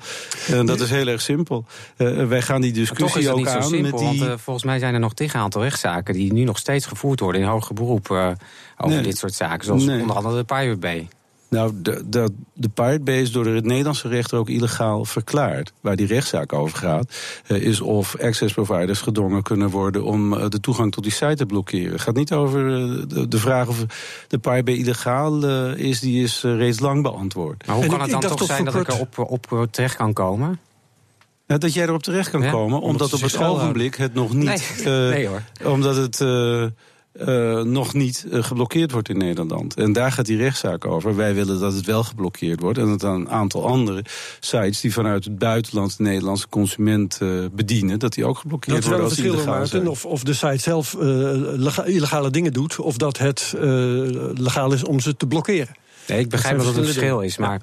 En 0.48 0.66
dat 0.66 0.80
is 0.80 0.90
heel 0.90 1.06
erg 1.06 1.20
simpel. 1.20 1.64
Uh, 1.98 2.26
wij 2.26 2.42
gaan 2.42 2.60
die 2.60 2.72
discussie 2.72 3.30
ook 3.30 3.46
aan. 3.46 3.62
Simpel, 3.62 3.90
met 3.90 3.98
die... 3.98 4.20
Want, 4.20 4.30
uh, 4.30 4.38
volgens 4.38 4.64
mij 4.64 4.78
zijn 4.78 4.94
er 4.94 5.00
nog 5.00 5.14
tegen 5.14 5.40
aantal 5.40 5.62
rechtszaken 5.62 6.14
die 6.14 6.32
nu 6.32 6.44
nog 6.44 6.58
steeds 6.58 6.86
gevoerd 6.86 7.20
worden 7.20 7.40
in 7.40 7.46
hoger 7.46 7.74
beroep 7.74 8.08
uh, 8.08 8.30
over 8.76 9.02
dit 9.02 9.18
soort 9.18 9.34
zaken. 9.34 9.64
Zoals 9.64 9.84
nee. 9.84 10.00
onder 10.00 10.16
andere 10.16 10.36
de 10.36 10.44
Pirate 10.44 10.78
Bay. 10.78 11.08
Nou, 11.52 11.72
de, 11.74 12.02
de, 12.06 12.32
de 12.54 12.68
Pirate 12.68 13.00
Bay 13.00 13.20
is 13.20 13.32
door 13.32 13.46
het 13.46 13.64
Nederlandse 13.64 14.08
rechter 14.08 14.38
ook 14.38 14.48
illegaal 14.48 15.04
verklaard. 15.04 15.72
Waar 15.80 15.96
die 15.96 16.06
rechtszaak 16.06 16.52
over 16.52 16.78
gaat, 16.78 17.14
uh, 17.46 17.62
is 17.62 17.80
of 17.80 18.16
access 18.20 18.54
providers 18.54 19.00
gedwongen 19.00 19.42
kunnen 19.42 19.70
worden 19.70 20.04
om 20.04 20.32
uh, 20.32 20.48
de 20.48 20.60
toegang 20.60 20.92
tot 20.92 21.02
die 21.02 21.12
site 21.12 21.34
te 21.34 21.46
blokkeren. 21.46 21.92
Het 21.92 22.00
gaat 22.00 22.14
niet 22.14 22.32
over 22.32 22.66
uh, 22.66 23.02
de, 23.08 23.28
de, 23.28 23.38
vraag 23.38 23.68
of 23.68 23.84
de 24.28 24.38
Pirate 24.38 24.62
Bay 24.62 24.74
illegaal 24.74 25.44
is, 25.74 26.00
die 26.00 26.22
is 26.22 26.42
reeds 26.42 26.80
lang 26.80 27.02
beantwoord. 27.02 27.66
Maar 27.66 27.76
hoe 27.76 27.86
kan 27.86 28.00
het 28.00 28.10
dan 28.10 28.20
toch 28.20 28.42
zijn 28.42 28.64
dat 28.64 28.74
ik 28.74 28.88
er 28.88 28.98
op, 28.98 29.18
op 29.18 29.68
terecht 29.70 29.96
kan 29.96 30.12
komen? 30.12 30.60
dat 31.46 31.74
jij 31.74 31.84
erop 31.84 32.02
terecht 32.02 32.30
kan 32.30 32.42
ja? 32.42 32.50
komen, 32.50 32.80
omdat, 32.80 33.12
omdat 33.12 33.12
op 33.12 33.20
het 33.20 33.42
ogenblik 33.42 33.94
het 33.94 34.14
nog 34.14 34.34
niet. 34.34 34.82
Nee, 34.84 35.10
nee 35.10 35.26
hoor. 35.26 35.42
Omdat 35.64 35.96
het 35.96 36.20
uh, 37.20 37.62
nog 37.62 37.94
niet 37.94 38.26
uh, 38.30 38.42
geblokkeerd 38.42 38.92
wordt 38.92 39.08
in 39.08 39.18
Nederland. 39.18 39.74
En 39.74 39.92
daar 39.92 40.12
gaat 40.12 40.26
die 40.26 40.36
rechtszaak 40.36 40.86
over. 40.86 41.16
Wij 41.16 41.34
willen 41.34 41.60
dat 41.60 41.72
het 41.72 41.86
wel 41.86 42.04
geblokkeerd 42.04 42.60
wordt. 42.60 42.78
En 42.78 42.88
dat 42.88 43.02
een 43.02 43.28
aantal 43.28 43.66
andere 43.66 44.04
sites 44.40 44.80
die 44.80 44.92
vanuit 44.92 45.24
het 45.24 45.38
buitenland 45.38 45.96
de 45.96 46.02
Nederlandse 46.02 46.48
consument 46.48 47.18
uh, 47.22 47.44
bedienen, 47.52 47.98
dat 47.98 48.12
die 48.12 48.24
ook 48.24 48.38
geblokkeerd 48.38 48.84
worden. 48.84 49.02
Dat 49.02 49.10
is 49.10 49.18
wel 49.18 49.32
een 49.32 49.36
verschil, 49.36 49.54
Maarten, 49.54 49.88
of, 49.88 50.04
of 50.04 50.22
de 50.22 50.34
site 50.34 50.58
zelf 50.58 50.94
illegale 51.84 52.30
dingen 52.30 52.52
doet, 52.52 52.78
of 52.78 52.96
dat 52.96 53.18
het 53.18 53.54
legaal 54.34 54.72
is 54.72 54.84
om 54.84 55.00
ze 55.00 55.16
te 55.16 55.26
blokkeren. 55.26 55.74
Nee, 56.08 56.18
ik 56.18 56.28
begrijp 56.28 56.56
dat 56.56 56.66
het 56.66 56.76
een 56.76 56.84
verschil 56.84 57.20
is, 57.20 57.36
maar 57.36 57.60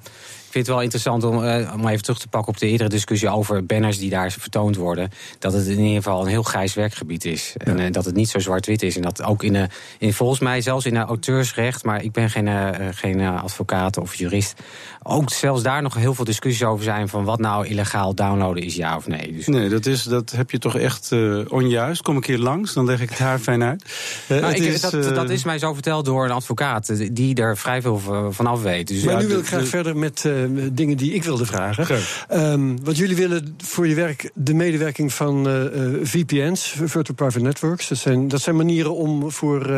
vind 0.50 0.66
het 0.66 0.74
wel 0.74 0.82
interessant 0.82 1.24
om, 1.24 1.44
uh, 1.44 1.72
om 1.74 1.88
even 1.88 2.02
terug 2.02 2.18
te 2.18 2.28
pakken 2.28 2.52
op 2.52 2.58
de 2.58 2.66
eerdere 2.66 2.88
discussie 2.88 3.28
over 3.28 3.66
banners 3.66 3.98
die 3.98 4.10
daar 4.10 4.30
vertoond 4.30 4.76
worden. 4.76 5.10
Dat 5.38 5.52
het 5.52 5.66
in 5.66 5.78
ieder 5.78 6.02
geval 6.02 6.20
een 6.20 6.26
heel 6.26 6.42
grijs 6.42 6.74
werkgebied 6.74 7.24
is. 7.24 7.54
En 7.56 7.80
uh, 7.80 7.86
dat 7.90 8.04
het 8.04 8.14
niet 8.14 8.28
zo 8.28 8.38
zwart-wit 8.38 8.82
is. 8.82 8.96
En 8.96 9.02
dat 9.02 9.22
ook 9.22 9.42
in, 9.42 9.68
in 9.98 10.12
volgens 10.12 10.40
mij 10.40 10.60
zelfs 10.60 10.86
in 10.86 10.96
auteursrecht, 10.96 11.84
maar 11.84 12.02
ik 12.02 12.12
ben 12.12 12.30
geen, 12.30 12.74
geen 12.94 13.20
advocaat 13.20 13.98
of 13.98 14.14
jurist. 14.14 14.54
Ook 15.02 15.30
zelfs 15.30 15.62
daar 15.62 15.82
nog 15.82 15.94
heel 15.94 16.14
veel 16.14 16.24
discussies 16.24 16.62
over 16.62 16.84
zijn 16.84 17.08
van 17.08 17.24
wat 17.24 17.38
nou 17.38 17.66
illegaal 17.66 18.14
downloaden 18.14 18.62
is, 18.62 18.74
ja 18.74 18.96
of 18.96 19.06
nee. 19.06 19.32
Dus 19.32 19.46
nee, 19.46 19.68
dat, 19.68 19.86
is, 19.86 20.02
dat 20.02 20.30
heb 20.30 20.50
je 20.50 20.58
toch 20.58 20.76
echt 20.76 21.12
onjuist. 21.48 22.02
Kom 22.02 22.16
een 22.16 22.22
keer 22.22 22.38
langs, 22.38 22.72
dan 22.72 22.84
leg 22.84 23.00
ik 23.00 23.08
het 23.08 23.18
haar 23.18 23.38
fijn 23.38 23.62
uit. 23.62 23.84
Nou, 24.28 24.54
ik, 24.54 24.62
is, 24.62 24.80
dat, 24.80 24.92
dat, 24.92 25.30
is 25.30 25.44
mij 25.44 25.58
zo 25.58 25.72
verteld 25.72 26.04
door 26.04 26.24
een 26.24 26.30
advocaat 26.30 27.14
die 27.14 27.34
er 27.34 27.56
vrij 27.56 27.82
veel 27.82 27.98
van 28.30 28.46
af 28.46 28.62
weet. 28.62 28.88
Dus 28.88 29.02
maar 29.02 29.14
ja, 29.14 29.20
nu 29.20 29.26
wil 29.26 29.38
ik 29.38 29.46
graag 29.46 29.68
verder 29.68 29.96
met 29.96 30.24
uh, 30.48 30.68
dingen 30.72 30.96
die 30.96 31.12
ik 31.12 31.24
wilde 31.24 31.46
vragen. 31.46 31.98
Um, 32.32 32.84
want 32.84 32.96
jullie 32.96 33.16
willen 33.16 33.54
voor 33.64 33.86
je 33.86 33.94
werk 33.94 34.30
de 34.34 34.54
medewerking 34.54 35.12
van 35.12 35.48
uh, 35.48 35.62
uh, 35.62 35.98
VPN's, 36.02 36.74
Virtual 36.76 37.14
Private 37.14 37.40
Networks. 37.40 37.88
Dat 37.88 37.98
zijn, 37.98 38.28
dat 38.28 38.40
zijn 38.40 38.56
manieren 38.56 38.94
om 38.94 39.30
voor 39.30 39.70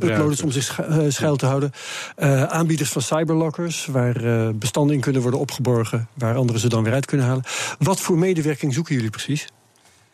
uploaders 0.00 0.42
om 0.42 0.50
zich 0.50 0.80
schuil 1.08 1.36
te 1.36 1.46
houden. 1.46 1.72
aanbieders 2.48 2.90
van 2.90 3.02
cyberlockers, 3.02 3.86
waar 3.86 4.54
bestanden 4.54 4.94
in 4.94 5.00
kunnen 5.00 5.22
worden 5.22 5.40
opgeborgen, 5.40 6.08
waar 6.14 6.36
anderen 6.36 6.60
ze 6.60 6.68
dan 6.68 6.84
weer 6.84 6.92
uit 6.92 7.06
kunnen 7.06 7.26
halen. 7.26 7.44
Wat 7.78 8.00
voor 8.00 8.18
medewerking 8.18 8.74
zoeken 8.74 8.94
jullie 8.94 9.10
precies? 9.10 9.46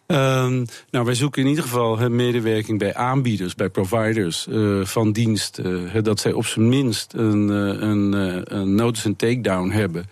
Ehm, 0.07 0.65
nou, 0.91 1.05
wij 1.05 1.15
zoeken 1.15 1.43
in 1.43 1.49
ieder 1.49 1.65
geval 1.65 2.11
medewerking 2.11 2.79
bij 2.79 2.95
aanbieders, 2.95 3.55
bij 3.55 3.69
providers 3.69 4.47
uh, 4.51 4.85
van 4.85 5.13
dienst. 5.13 5.59
Uh, 5.59 6.03
dat 6.03 6.21
zij 6.21 6.33
op 6.33 6.47
zijn 6.47 6.69
minst 6.69 7.13
een, 7.13 7.49
uh, 7.49 7.89
een, 7.89 8.13
een 8.57 8.75
notice 8.75 9.09
and 9.09 9.19
takedown 9.19 9.71
hebben. 9.71 10.07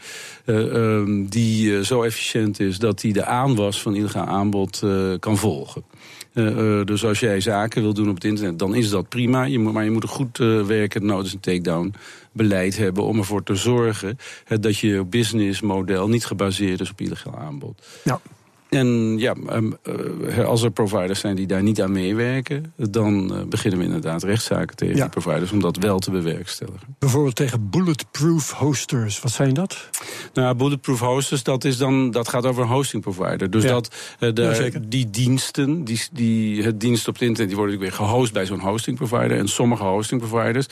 Um, 0.47 1.29
die 1.29 1.85
zo 1.85 2.03
efficiënt 2.03 2.61
is 2.61 2.79
dat 2.79 3.01
die 3.01 3.13
de 3.13 3.25
aanwas 3.25 3.83
van 3.83 3.95
illegaal 3.95 4.27
aanbod 4.27 4.83
kan 5.21 5.37
volgen. 5.37 5.85
dus 6.85 7.05
als 7.05 7.21
jij 7.21 7.41
zaken 7.41 7.83
wil 7.83 7.95
doen 7.95 8.09
op 8.09 8.15
het 8.15 8.25
internet, 8.25 8.59
dan 8.59 8.75
is 8.75 8.91
dat 8.91 9.09
prima. 9.09 9.45
Je 9.45 9.59
moet, 9.59 9.73
maar 9.73 9.85
je 9.85 9.91
moet 9.91 10.03
een 10.03 10.09
goed 10.09 10.39
werkend 10.67 11.05
notice 11.05 11.35
and 11.35 11.43
takedown 11.43 11.95
beleid 12.33 12.77
hebben 12.77 13.05
om 13.05 13.19
ervoor 13.19 13.43
te 13.43 13.55
zorgen 13.55 14.19
dat 14.61 14.79
je 14.79 15.05
businessmodel 15.05 16.09
niet 16.09 16.27
gebaseerd 16.27 16.81
is 16.81 16.91
op 16.91 17.01
illegaal 17.01 17.39
aanbod. 17.39 17.87
Ja. 18.05 18.21
En 18.75 19.19
ja, 19.19 19.35
ehm, 19.49 19.71
eh, 19.83 20.45
als 20.45 20.63
er 20.63 20.71
providers 20.71 21.21
zijn 21.21 21.37
die 21.37 21.47
daar 21.47 21.63
niet 21.63 21.83
aan 21.83 21.93
meewerken, 21.93 22.73
dan 22.77 23.35
eh, 23.35 23.43
beginnen 23.43 23.79
we 23.79 23.85
inderdaad 23.85 24.23
rechtszaken 24.23 24.77
tegen 24.77 24.95
die 24.95 25.09
providers 25.09 25.53
om 25.53 25.61
dat 25.61 25.77
wel 25.77 25.99
te 25.99 26.11
bewerkstelligen. 26.11 26.97
Bijvoorbeeld 26.99 27.37
tegen 27.37 27.71
bulletproof 27.71 28.53
hosters. 28.53 29.21
Wat 29.21 29.33
zijn 29.33 29.55
dat? 29.55 29.89
Nou, 30.33 30.55
bulletproof 30.55 31.01
hosters, 31.01 31.43
dat, 31.43 31.65
is 31.65 31.77
dan, 31.77 32.11
dat 32.11 32.29
gaat 32.29 32.47
over 32.47 32.63
een 32.63 32.69
hosting 32.69 33.03
provider. 33.03 33.51
Dus 33.51 33.63
dat 33.65 33.95
uh, 34.21 34.33
de, 34.33 34.81
die 34.89 35.11
diensten, 35.11 35.85
die, 35.85 36.01
die, 36.13 36.63
het 36.63 36.81
dienst 36.81 37.09
op 37.09 37.15
het 37.15 37.23
internet, 37.23 37.49
die 37.49 37.59
worden 37.59 37.79
weer 37.79 37.93
gehost 37.93 38.33
bij 38.33 38.47
zo'n 38.47 38.61
hosting 38.61 38.97
provider. 38.97 39.39
En 39.39 39.49
sommige 39.49 39.85
hosting 39.85 40.21
providers 40.21 40.67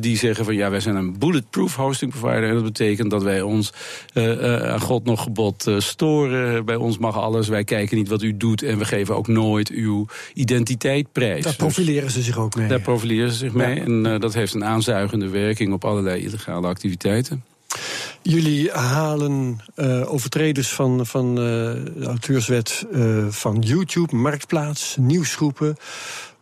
die 0.00 0.16
zeggen 0.16 0.44
van 0.44 0.54
ja, 0.54 0.70
wij 0.70 0.80
zijn 0.80 0.96
een 0.96 1.18
bulletproof 1.18 1.76
hosting 1.76 2.10
provider. 2.10 2.48
En 2.48 2.54
dat 2.54 2.64
betekent 2.64 3.10
dat 3.10 3.22
wij 3.22 3.42
ons 3.42 3.72
aan 4.14 4.80
God 4.80 5.04
nog 5.04 5.22
gebod 5.22 5.70
storen. 5.78 6.64
Bij 6.64 6.76
ons 6.76 6.98
mag 6.98 7.16
alles 7.16 7.39
wij 7.48 7.64
kijken 7.64 7.96
niet 7.96 8.08
wat 8.08 8.22
u 8.22 8.36
doet 8.36 8.62
en 8.62 8.78
we 8.78 8.84
geven 8.84 9.16
ook 9.16 9.28
nooit 9.28 9.68
uw 9.68 10.06
identiteit 10.34 11.12
prijs. 11.12 11.44
Daar 11.44 11.56
profileren 11.56 12.10
ze 12.10 12.22
zich 12.22 12.38
ook 12.38 12.54
mee. 12.54 12.68
Daar 12.68 12.80
profileren 12.80 13.32
ze 13.32 13.38
zich 13.38 13.52
mee. 13.52 13.80
En 13.80 14.04
uh, 14.06 14.20
dat 14.20 14.34
heeft 14.34 14.54
een 14.54 14.64
aanzuigende 14.64 15.28
werking 15.28 15.72
op 15.72 15.84
allerlei 15.84 16.22
illegale 16.22 16.66
activiteiten. 16.66 17.44
Jullie 18.22 18.70
halen 18.70 19.60
uh, 19.76 20.12
overtreders 20.12 20.68
van, 20.68 21.06
van 21.06 21.28
uh, 21.28 21.34
de 21.34 22.04
auteurswet 22.04 22.86
van 23.28 23.58
YouTube, 23.60 24.16
Marktplaats, 24.16 24.96
nieuwsgroepen. 24.98 25.76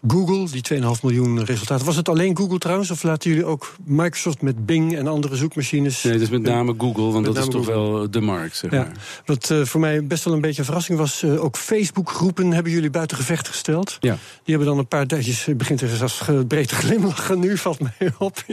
Google, 0.07 0.47
die 0.51 0.81
2,5 0.83 1.01
miljoen 1.03 1.45
resultaten. 1.45 1.87
Was 1.87 1.97
het 1.97 2.09
alleen 2.09 2.37
Google 2.37 2.59
trouwens? 2.59 2.91
Of 2.91 3.03
laten 3.03 3.31
jullie 3.31 3.45
ook 3.45 3.75
Microsoft 3.85 4.43
met 4.43 4.67
Bing 4.67 4.97
en 4.97 5.07
andere 5.07 5.37
zoekmachines? 5.37 6.03
Nee, 6.03 6.13
het 6.13 6.23
is 6.23 6.29
met 6.29 6.43
name 6.43 6.75
Google, 6.79 7.11
want 7.11 7.25
dat 7.25 7.37
is 7.37 7.49
toch 7.49 7.67
wel 7.67 8.11
de 8.11 8.21
markt. 8.21 8.57
Zeg 8.57 8.71
maar. 8.71 8.93
Wat 9.25 9.51
uh, 9.51 9.65
voor 9.65 9.81
mij 9.81 10.07
best 10.07 10.25
wel 10.25 10.35
een 10.35 10.41
beetje 10.41 10.59
een 10.59 10.65
verrassing 10.65 10.99
was, 10.99 11.23
uh, 11.23 11.45
ook 11.45 11.57
Facebook-groepen 11.57 12.53
hebben 12.53 12.73
jullie 12.73 12.91
buiten 12.91 13.17
gevecht 13.17 13.49
gesteld. 13.49 13.97
Ja. 14.01 14.13
Die 14.13 14.55
hebben 14.55 14.67
dan 14.67 14.79
een 14.79 14.89
paar 14.89 15.07
duizendjes, 15.07 15.57
begint 15.57 15.81
er 15.81 15.89
zelfs 15.89 16.23
breed 16.49 16.69
te 16.69 16.75
glimlachen 16.75 17.39
nu, 17.39 17.57
valt 17.57 17.81
mij 17.81 18.13
op. 18.19 18.45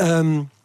um, 0.00 0.48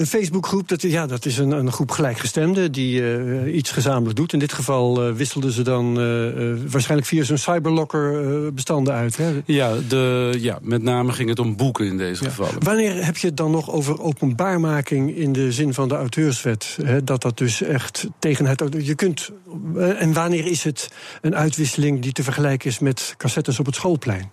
Een 0.00 0.06
Facebookgroep, 0.06 0.68
dat, 0.68 0.82
ja, 0.82 1.06
dat 1.06 1.24
is 1.24 1.38
een, 1.38 1.50
een 1.50 1.72
groep 1.72 1.90
gelijkgestemden 1.90 2.72
die 2.72 3.00
uh, 3.00 3.54
iets 3.54 3.70
gezamenlijk 3.70 4.16
doet. 4.16 4.32
In 4.32 4.38
dit 4.38 4.52
geval 4.52 5.08
uh, 5.08 5.14
wisselden 5.14 5.52
ze 5.52 5.62
dan 5.62 6.00
uh, 6.00 6.56
waarschijnlijk 6.70 7.08
via 7.08 7.22
zo'n 7.22 7.38
cyberlocker 7.38 8.54
bestanden 8.54 8.94
uit. 8.94 9.16
Hè? 9.16 9.42
Ja, 9.44 9.74
de, 9.88 10.34
ja, 10.38 10.58
met 10.62 10.82
name 10.82 11.12
ging 11.12 11.28
het 11.28 11.38
om 11.38 11.56
boeken 11.56 11.86
in 11.86 11.96
deze 11.96 12.24
ja. 12.24 12.30
gevallen. 12.30 12.64
Wanneer 12.64 13.04
heb 13.04 13.16
je 13.16 13.26
het 13.26 13.36
dan 13.36 13.50
nog 13.50 13.70
over 13.70 14.00
openbaarmaking 14.02 15.16
in 15.16 15.32
de 15.32 15.52
zin 15.52 15.74
van 15.74 15.88
de 15.88 15.94
auteurswet? 15.94 16.78
Hè? 16.82 17.04
Dat 17.04 17.22
dat 17.22 17.38
dus 17.38 17.62
echt 17.62 18.06
tegen 18.18 18.46
het. 18.46 18.64
Je 18.78 18.94
kunt. 18.94 19.30
En 19.76 20.12
wanneer 20.12 20.46
is 20.46 20.64
het 20.64 20.90
een 21.20 21.36
uitwisseling 21.36 22.02
die 22.02 22.12
te 22.12 22.22
vergelijken 22.22 22.70
is 22.70 22.78
met 22.78 23.14
cassettes 23.16 23.58
op 23.58 23.66
het 23.66 23.74
schoolplein? 23.74 24.30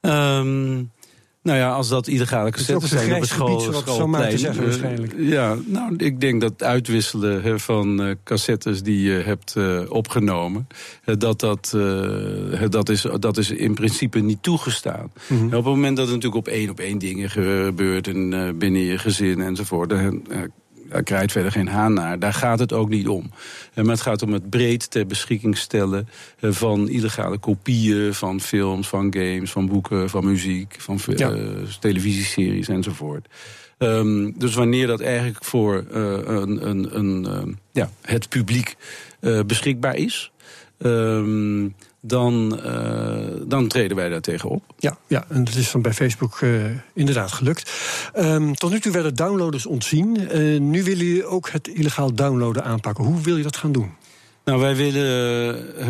Um, 0.00 0.90
nou 1.46 1.58
ja, 1.58 1.72
als 1.72 1.88
dat 1.88 2.06
illegale 2.06 2.50
cassettes 2.50 2.90
zijn 2.90 3.14
op 3.14 3.20
het 3.20 3.28
school, 3.28 3.60
schoolplein. 3.60 4.38
Zeggen, 4.38 4.62
waarschijnlijk. 4.62 5.14
Ja, 5.18 5.56
nou, 5.66 5.96
ik 5.96 6.20
denk 6.20 6.40
dat 6.40 6.62
uitwisselen 6.62 7.42
he, 7.42 7.58
van 7.58 8.02
uh, 8.02 8.14
cassettes 8.24 8.82
die 8.82 9.00
je 9.00 9.12
hebt 9.12 9.54
uh, 9.58 9.80
opgenomen, 9.88 10.66
dat, 11.04 11.40
dat, 11.40 11.76
dat, 12.70 12.88
is, 12.88 13.06
dat 13.18 13.36
is 13.36 13.50
in 13.50 13.74
principe 13.74 14.18
niet 14.18 14.42
toegestaan. 14.42 15.12
Mm 15.26 15.38
-hmm. 15.38 15.46
op 15.46 15.52
het 15.52 15.64
moment 15.64 15.96
dat 15.96 16.06
er 16.06 16.14
natuurlijk 16.14 16.46
op 16.46 16.52
één 16.52 16.70
op 16.70 16.80
één 16.80 16.98
dingen 16.98 17.30
gebeurt 17.30 18.08
en 18.08 18.54
binnen 18.58 18.82
je 18.82 18.98
gezin 18.98 19.40
enzovoort, 19.40 19.88
dan 19.88 20.22
daar 20.88 21.02
krijgt 21.02 21.32
verder 21.32 21.52
geen 21.52 21.68
haan 21.68 21.92
naar. 21.92 22.18
Daar 22.18 22.32
gaat 22.32 22.58
het 22.58 22.72
ook 22.72 22.88
niet 22.88 23.08
om. 23.08 23.30
Maar 23.74 23.84
het 23.84 24.00
gaat 24.00 24.22
om 24.22 24.32
het 24.32 24.50
breed 24.50 24.90
ter 24.90 25.06
beschikking 25.06 25.58
stellen 25.58 26.08
van 26.40 26.88
illegale 26.88 27.38
kopieën 27.38 28.14
van 28.14 28.40
films, 28.40 28.88
van 28.88 29.14
games, 29.14 29.50
van 29.50 29.66
boeken, 29.66 30.10
van 30.10 30.24
muziek, 30.24 30.74
van 30.78 30.98
ja. 31.16 31.30
uh, 31.30 31.42
televisieseries 31.80 32.68
enzovoort. 32.68 33.28
Um, 33.78 34.38
dus 34.38 34.54
wanneer 34.54 34.86
dat 34.86 35.00
eigenlijk 35.00 35.44
voor 35.44 35.84
uh, 35.90 36.12
een, 36.24 36.68
een, 36.68 36.96
een, 36.98 37.58
ja, 37.72 37.90
het 38.00 38.28
publiek 38.28 38.76
beschikbaar 39.46 39.96
is. 39.96 40.32
Um, 40.78 41.74
dan, 42.00 42.60
uh, 42.64 43.40
dan 43.46 43.68
treden 43.68 43.96
wij 43.96 44.08
daar 44.08 44.20
tegen 44.20 44.48
op. 44.48 44.62
Ja, 44.78 44.98
ja 45.06 45.24
en 45.28 45.44
dat 45.44 45.54
is 45.54 45.68
van 45.68 45.82
bij 45.82 45.92
Facebook 45.92 46.40
uh, 46.40 46.64
inderdaad 46.94 47.32
gelukt. 47.32 47.72
Um, 48.18 48.54
tot 48.54 48.70
nu 48.70 48.80
toe 48.80 48.92
werden 48.92 49.14
downloaders 49.14 49.66
ontzien. 49.66 50.18
Uh, 50.20 50.60
nu 50.60 50.84
willen 50.84 51.06
jullie 51.06 51.26
ook 51.26 51.50
het 51.50 51.68
illegaal 51.68 52.14
downloaden 52.14 52.64
aanpakken. 52.64 53.04
Hoe 53.04 53.20
wil 53.20 53.36
je 53.36 53.42
dat 53.42 53.56
gaan 53.56 53.72
doen? 53.72 53.90
Nou, 54.46 54.60
wij 54.60 54.76
willen, 54.76 55.04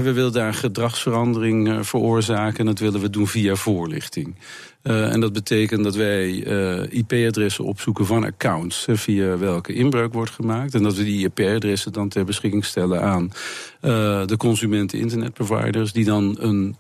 we 0.05 0.13
willen 0.13 0.33
daar 0.33 0.55
gedragsverandering 0.55 1.87
veroorzaken. 1.87 2.59
En 2.59 2.67
dat 2.67 2.79
willen 2.79 3.01
we 3.01 3.11
doen 3.11 3.27
via 3.27 3.55
voorlichting. 3.55 4.35
Uh, 4.83 5.13
en 5.13 5.21
dat 5.21 5.33
betekent 5.33 5.85
dat 5.85 5.95
wij 5.95 6.29
uh, 6.29 6.93
IP-adressen 6.93 7.65
opzoeken 7.65 8.07
van 8.07 8.25
accounts 8.25 8.87
uh, 8.87 8.97
via 8.97 9.39
welke 9.39 9.73
inbreuk 9.73 10.13
wordt 10.13 10.31
gemaakt. 10.31 10.75
En 10.75 10.83
dat 10.83 10.95
we 10.95 11.05
die 11.05 11.25
IP-adressen 11.25 11.93
dan 11.93 12.09
ter 12.09 12.25
beschikking 12.25 12.65
stellen 12.65 13.03
aan 13.03 13.31
de 14.27 14.35
consumenten 14.37 14.99
internetproviders, 14.99 15.93
die 15.93 16.05
dan 16.05 16.37
een 16.39 16.77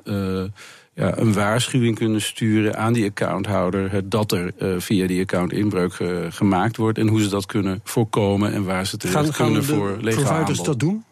ja, 0.94 1.18
een 1.18 1.32
waarschuwing 1.32 1.96
kunnen 1.96 2.20
sturen 2.20 2.76
aan 2.76 2.92
die 2.92 3.04
accounthouder 3.04 4.08
dat 4.08 4.32
er 4.32 4.52
uh, 4.58 4.74
via 4.78 5.06
die 5.06 5.20
account 5.20 5.52
inbreuk 5.52 5.98
uh, 5.98 6.26
gemaakt 6.28 6.76
wordt 6.76 6.98
en 6.98 7.08
hoe 7.08 7.22
ze 7.22 7.28
dat 7.28 7.46
kunnen 7.46 7.80
voorkomen 7.84 8.52
en 8.52 8.64
waar 8.64 8.86
ze 8.86 8.96
terecht 8.96 9.34
gaan, 9.34 9.46
kunnen 9.46 9.64
gaan 9.64 9.76
voor 9.76 9.96
legaal 10.00 10.24
providers 10.24 10.62
dat 10.62 10.80
doen? 10.80 11.04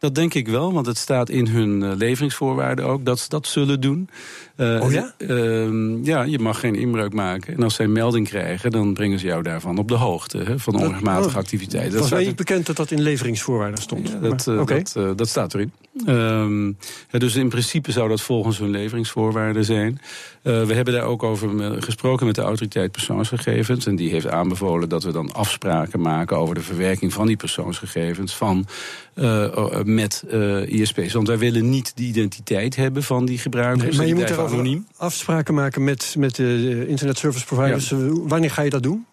Dat 0.00 0.14
denk 0.14 0.34
ik 0.34 0.48
wel, 0.48 0.72
want 0.72 0.86
het 0.86 0.96
staat 0.96 1.28
in 1.28 1.46
hun 1.46 1.82
uh, 1.82 1.92
leveringsvoorwaarden 1.96 2.84
ook 2.84 3.04
dat 3.04 3.18
ze 3.18 3.28
dat 3.28 3.46
zullen 3.46 3.80
doen. 3.80 4.08
Uh, 4.56 4.80
oh 4.82 4.92
ja? 4.92 5.14
Uh, 5.18 6.04
ja, 6.04 6.22
je 6.22 6.38
mag 6.38 6.60
geen 6.60 6.74
inbreuk 6.74 7.12
maken. 7.12 7.54
En 7.56 7.62
als 7.62 7.74
zij 7.74 7.86
melding 7.86 8.28
krijgen, 8.28 8.70
dan 8.70 8.94
brengen 8.94 9.18
ze 9.18 9.26
jou 9.26 9.42
daarvan 9.42 9.78
op 9.78 9.88
de 9.88 9.94
hoogte 9.94 10.38
hè, 10.38 10.58
van 10.58 10.74
onrechtmatige 10.74 11.28
oh, 11.28 11.36
activiteiten. 11.36 11.90
Het 11.90 12.00
was 12.00 12.10
mij 12.10 12.24
niet 12.24 12.36
bekend 12.36 12.66
dat 12.66 12.76
dat 12.76 12.90
in 12.90 13.00
leveringsvoorwaarden 13.00 13.80
stond. 13.80 14.08
Ja, 14.08 14.18
dat, 14.18 14.46
maar, 14.46 14.60
okay. 14.60 14.84
dat, 14.92 15.18
dat, 15.18 15.28
staat 15.28 15.54
erin. 15.54 15.72
Um, 16.06 16.76
dus 17.10 17.36
in 17.36 17.48
principe 17.48 17.92
zou 17.92 18.08
dat 18.08 18.20
volgens 18.20 18.58
hun 18.58 18.70
leveringsvoorwaarden 18.70 19.64
zijn. 19.64 20.00
We 20.42 20.74
hebben 20.74 20.94
daar 20.94 21.04
ook 21.04 21.22
over 21.22 21.82
gesproken 21.82 22.26
met 22.26 22.34
de 22.34 22.42
autoriteit 22.42 22.92
persoonsgegevens. 22.92 23.86
En 23.86 23.96
die 23.96 24.10
heeft 24.10 24.28
aanbevolen 24.28 24.88
dat 24.88 25.02
we 25.02 25.12
dan 25.12 25.32
afspraken 25.32 26.00
maken 26.00 26.36
over 26.36 26.54
de 26.54 26.60
verwerking 26.60 27.12
van 27.12 27.26
die 27.26 27.36
persoonsgegevens 27.36 28.36
van, 28.36 28.66
uh, 29.14 29.80
met 29.94 30.24
uh, 30.32 30.80
ISP's. 30.80 31.12
Want 31.12 31.28
wij 31.28 31.38
willen 31.38 31.70
niet 31.70 31.96
de 31.96 32.02
identiteit 32.02 32.76
hebben 32.76 33.02
van 33.02 33.24
die 33.24 33.38
gebruikers. 33.38 33.96
Nee, 33.96 33.96
maar 33.96 34.06
je 34.06 34.14
moet 34.14 34.38
anoniem. 34.38 34.86
afspraken 34.96 35.54
maken 35.54 35.84
met, 35.84 36.14
met 36.18 36.34
de 36.34 36.84
internet 36.88 37.18
service 37.18 37.46
providers. 37.46 37.88
Ja. 37.88 37.96
Wanneer 38.12 38.50
ga 38.50 38.62
je 38.62 38.70
dat 38.70 38.82
doen? 38.82 39.06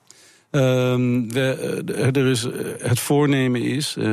Um, 0.51 1.31
we, 1.31 2.11
er 2.13 2.27
is, 2.27 2.47
het 2.79 2.99
voornemen 2.99 3.61
is, 3.61 3.95
uh, 3.97 4.05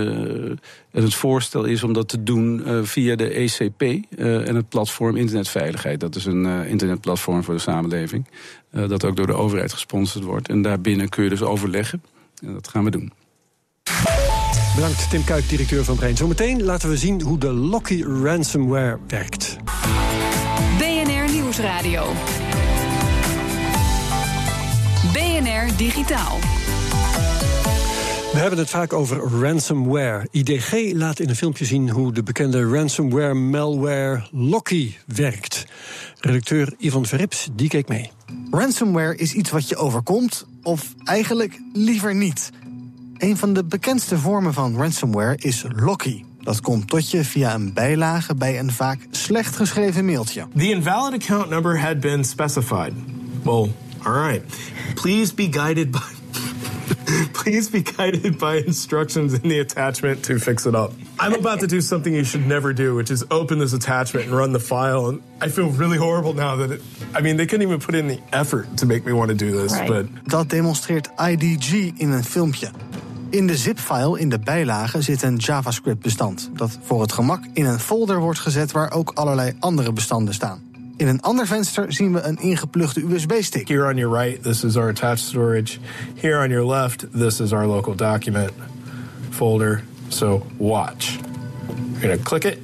en 0.90 1.02
het 1.02 1.14
voorstel 1.14 1.64
is 1.64 1.82
om 1.82 1.92
dat 1.92 2.08
te 2.08 2.22
doen 2.22 2.62
uh, 2.66 2.82
via 2.82 3.16
de 3.16 3.28
ECP 3.28 3.82
uh, 3.82 4.48
en 4.48 4.54
het 4.54 4.68
platform 4.68 5.16
Internetveiligheid. 5.16 6.00
Dat 6.00 6.14
is 6.14 6.24
een 6.24 6.66
internetplatform 6.66 7.44
voor 7.44 7.54
de 7.54 7.60
samenleving, 7.60 8.26
dat 8.70 9.04
ook 9.04 9.16
door 9.16 9.26
de 9.26 9.34
overheid 9.34 9.72
gesponsord 9.72 10.24
wordt. 10.24 10.48
En 10.48 10.62
daarbinnen 10.62 11.08
kun 11.08 11.24
je 11.24 11.30
dus 11.30 11.42
overleggen. 11.42 12.02
En 12.42 12.52
dat 12.52 12.68
gaan 12.68 12.84
we 12.84 12.90
doen. 12.90 13.12
Bedankt 14.74 15.10
Tim 15.10 15.24
Kuik, 15.24 15.48
directeur 15.48 15.84
van 15.84 15.96
Brein. 15.96 16.16
Zometeen 16.16 16.62
laten 16.62 16.88
we 16.88 16.96
zien 16.96 17.22
hoe 17.22 17.38
de 17.38 17.52
Locky 17.52 18.02
ransomware 18.02 18.98
werkt. 19.06 19.56
BNR 20.78 21.32
Nieuwsradio. 21.32 22.12
BNR 25.12 25.76
Digitaal. 25.76 26.38
We 28.32 28.40
hebben 28.40 28.58
het 28.58 28.70
vaak 28.70 28.92
over 28.92 29.16
ransomware. 29.40 30.28
IDG 30.30 30.92
laat 30.92 31.18
in 31.18 31.28
een 31.28 31.36
filmpje 31.36 31.64
zien 31.64 31.90
hoe 31.90 32.12
de 32.12 32.22
bekende 32.22 32.68
ransomware 32.68 33.34
malware 33.34 34.26
Locky 34.30 34.94
werkt. 35.06 35.64
Redacteur 36.18 36.74
Ivan 36.78 37.06
Verrips, 37.06 37.48
die 37.52 37.68
keek 37.68 37.88
mee. 37.88 38.10
Ransomware 38.50 39.16
is 39.16 39.32
iets 39.32 39.50
wat 39.50 39.68
je 39.68 39.76
overkomt, 39.76 40.46
of 40.62 40.94
eigenlijk 41.04 41.60
liever 41.72 42.14
niet. 42.14 42.50
Een 43.24 43.36
van 43.36 43.52
de 43.52 43.64
bekendste 43.64 44.18
vormen 44.18 44.52
van 44.52 44.76
ransomware 44.76 45.36
is 45.38 45.64
Locky. 45.68 46.24
Dat 46.40 46.60
komt 46.60 46.88
tot 46.88 47.10
je 47.10 47.24
via 47.24 47.54
een 47.54 47.72
bijlage 47.72 48.34
bij 48.34 48.58
een 48.58 48.72
vaak 48.72 48.98
slecht 49.10 49.56
geschreven 49.56 50.04
mailtje. 50.04 50.46
The 50.56 50.70
invalid 50.70 51.12
account 51.12 51.50
number 51.50 51.80
had 51.80 52.00
been 52.00 52.24
specified. 52.24 52.92
Well, 53.42 53.70
all 54.02 54.12
right. 54.12 54.42
Please 54.94 55.34
be 55.34 55.48
guided 55.50 55.90
by 55.90 55.98
Please 57.42 57.70
be 57.70 57.82
guided 57.96 58.38
by 58.38 58.62
instructions 58.66 59.32
in 59.32 59.48
the 59.48 59.60
attachment 59.60 60.22
to 60.22 60.38
fix 60.38 60.66
it 60.66 60.74
up. 60.74 60.92
I'm 61.18 61.32
about 61.32 61.60
to 61.60 61.66
do 61.66 61.80
something 61.80 62.14
you 62.14 62.24
should 62.24 62.46
never 62.46 62.74
do, 62.74 62.94
which 62.94 63.10
is 63.10 63.24
open 63.30 63.58
this 63.58 63.72
attachment 63.72 64.26
and 64.26 64.36
run 64.36 64.52
the 64.52 64.60
file. 64.60 65.06
And 65.08 65.20
I 65.40 65.48
feel 65.48 65.70
really 65.78 65.98
horrible 65.98 66.34
now 66.34 66.56
that 66.56 66.70
it. 66.70 66.80
I 67.14 67.20
mean, 67.20 67.36
they 67.36 67.46
couldn't 67.46 67.66
even 67.66 67.80
put 67.80 67.94
in 67.94 68.06
the 68.06 68.18
effort 68.30 68.66
to 68.76 68.86
make 68.86 69.04
me 69.04 69.12
want 69.12 69.30
to 69.30 69.36
do 69.36 69.50
this. 69.50 69.72
Right. 69.72 69.88
But 69.88 70.06
dat 70.30 70.50
demonstreert 70.50 71.08
IDG 71.16 71.72
in 71.96 72.10
een 72.10 72.24
filmpje. 72.24 72.70
In 73.34 73.46
de 73.46 73.56
zip-file 73.56 74.20
in 74.20 74.28
de 74.28 74.38
bijlage 74.38 75.02
zit 75.02 75.22
een 75.22 75.36
JavaScript-bestand 75.36 76.50
dat 76.52 76.78
voor 76.82 77.00
het 77.00 77.12
gemak 77.12 77.44
in 77.52 77.64
een 77.64 77.78
folder 77.78 78.20
wordt 78.20 78.38
gezet 78.38 78.72
waar 78.72 78.92
ook 78.92 79.10
allerlei 79.14 79.52
andere 79.58 79.92
bestanden 79.92 80.34
staan. 80.34 80.62
In 80.96 81.06
een 81.06 81.20
ander 81.20 81.46
venster 81.46 81.92
zien 81.92 82.12
we 82.12 82.20
een 82.20 82.38
ingeplugde 82.38 83.00
USB-stick. 83.00 83.68
Here 83.68 83.88
on 83.88 83.96
your 83.96 84.18
right, 84.18 84.42
this 84.42 84.64
is 84.64 84.76
our 84.76 84.88
attached 84.88 85.24
storage. 85.24 85.78
Here 86.20 86.42
on 86.42 86.48
your 86.48 86.66
left, 86.66 87.06
this 87.12 87.40
is 87.40 87.52
our 87.52 87.66
local 87.66 87.94
document 87.96 88.50
folder. 89.30 89.82
So 90.08 90.46
watch. 90.56 91.18
You're 91.92 92.00
going 92.00 92.18
to 92.18 92.24
click 92.24 92.44
it. 92.44 92.58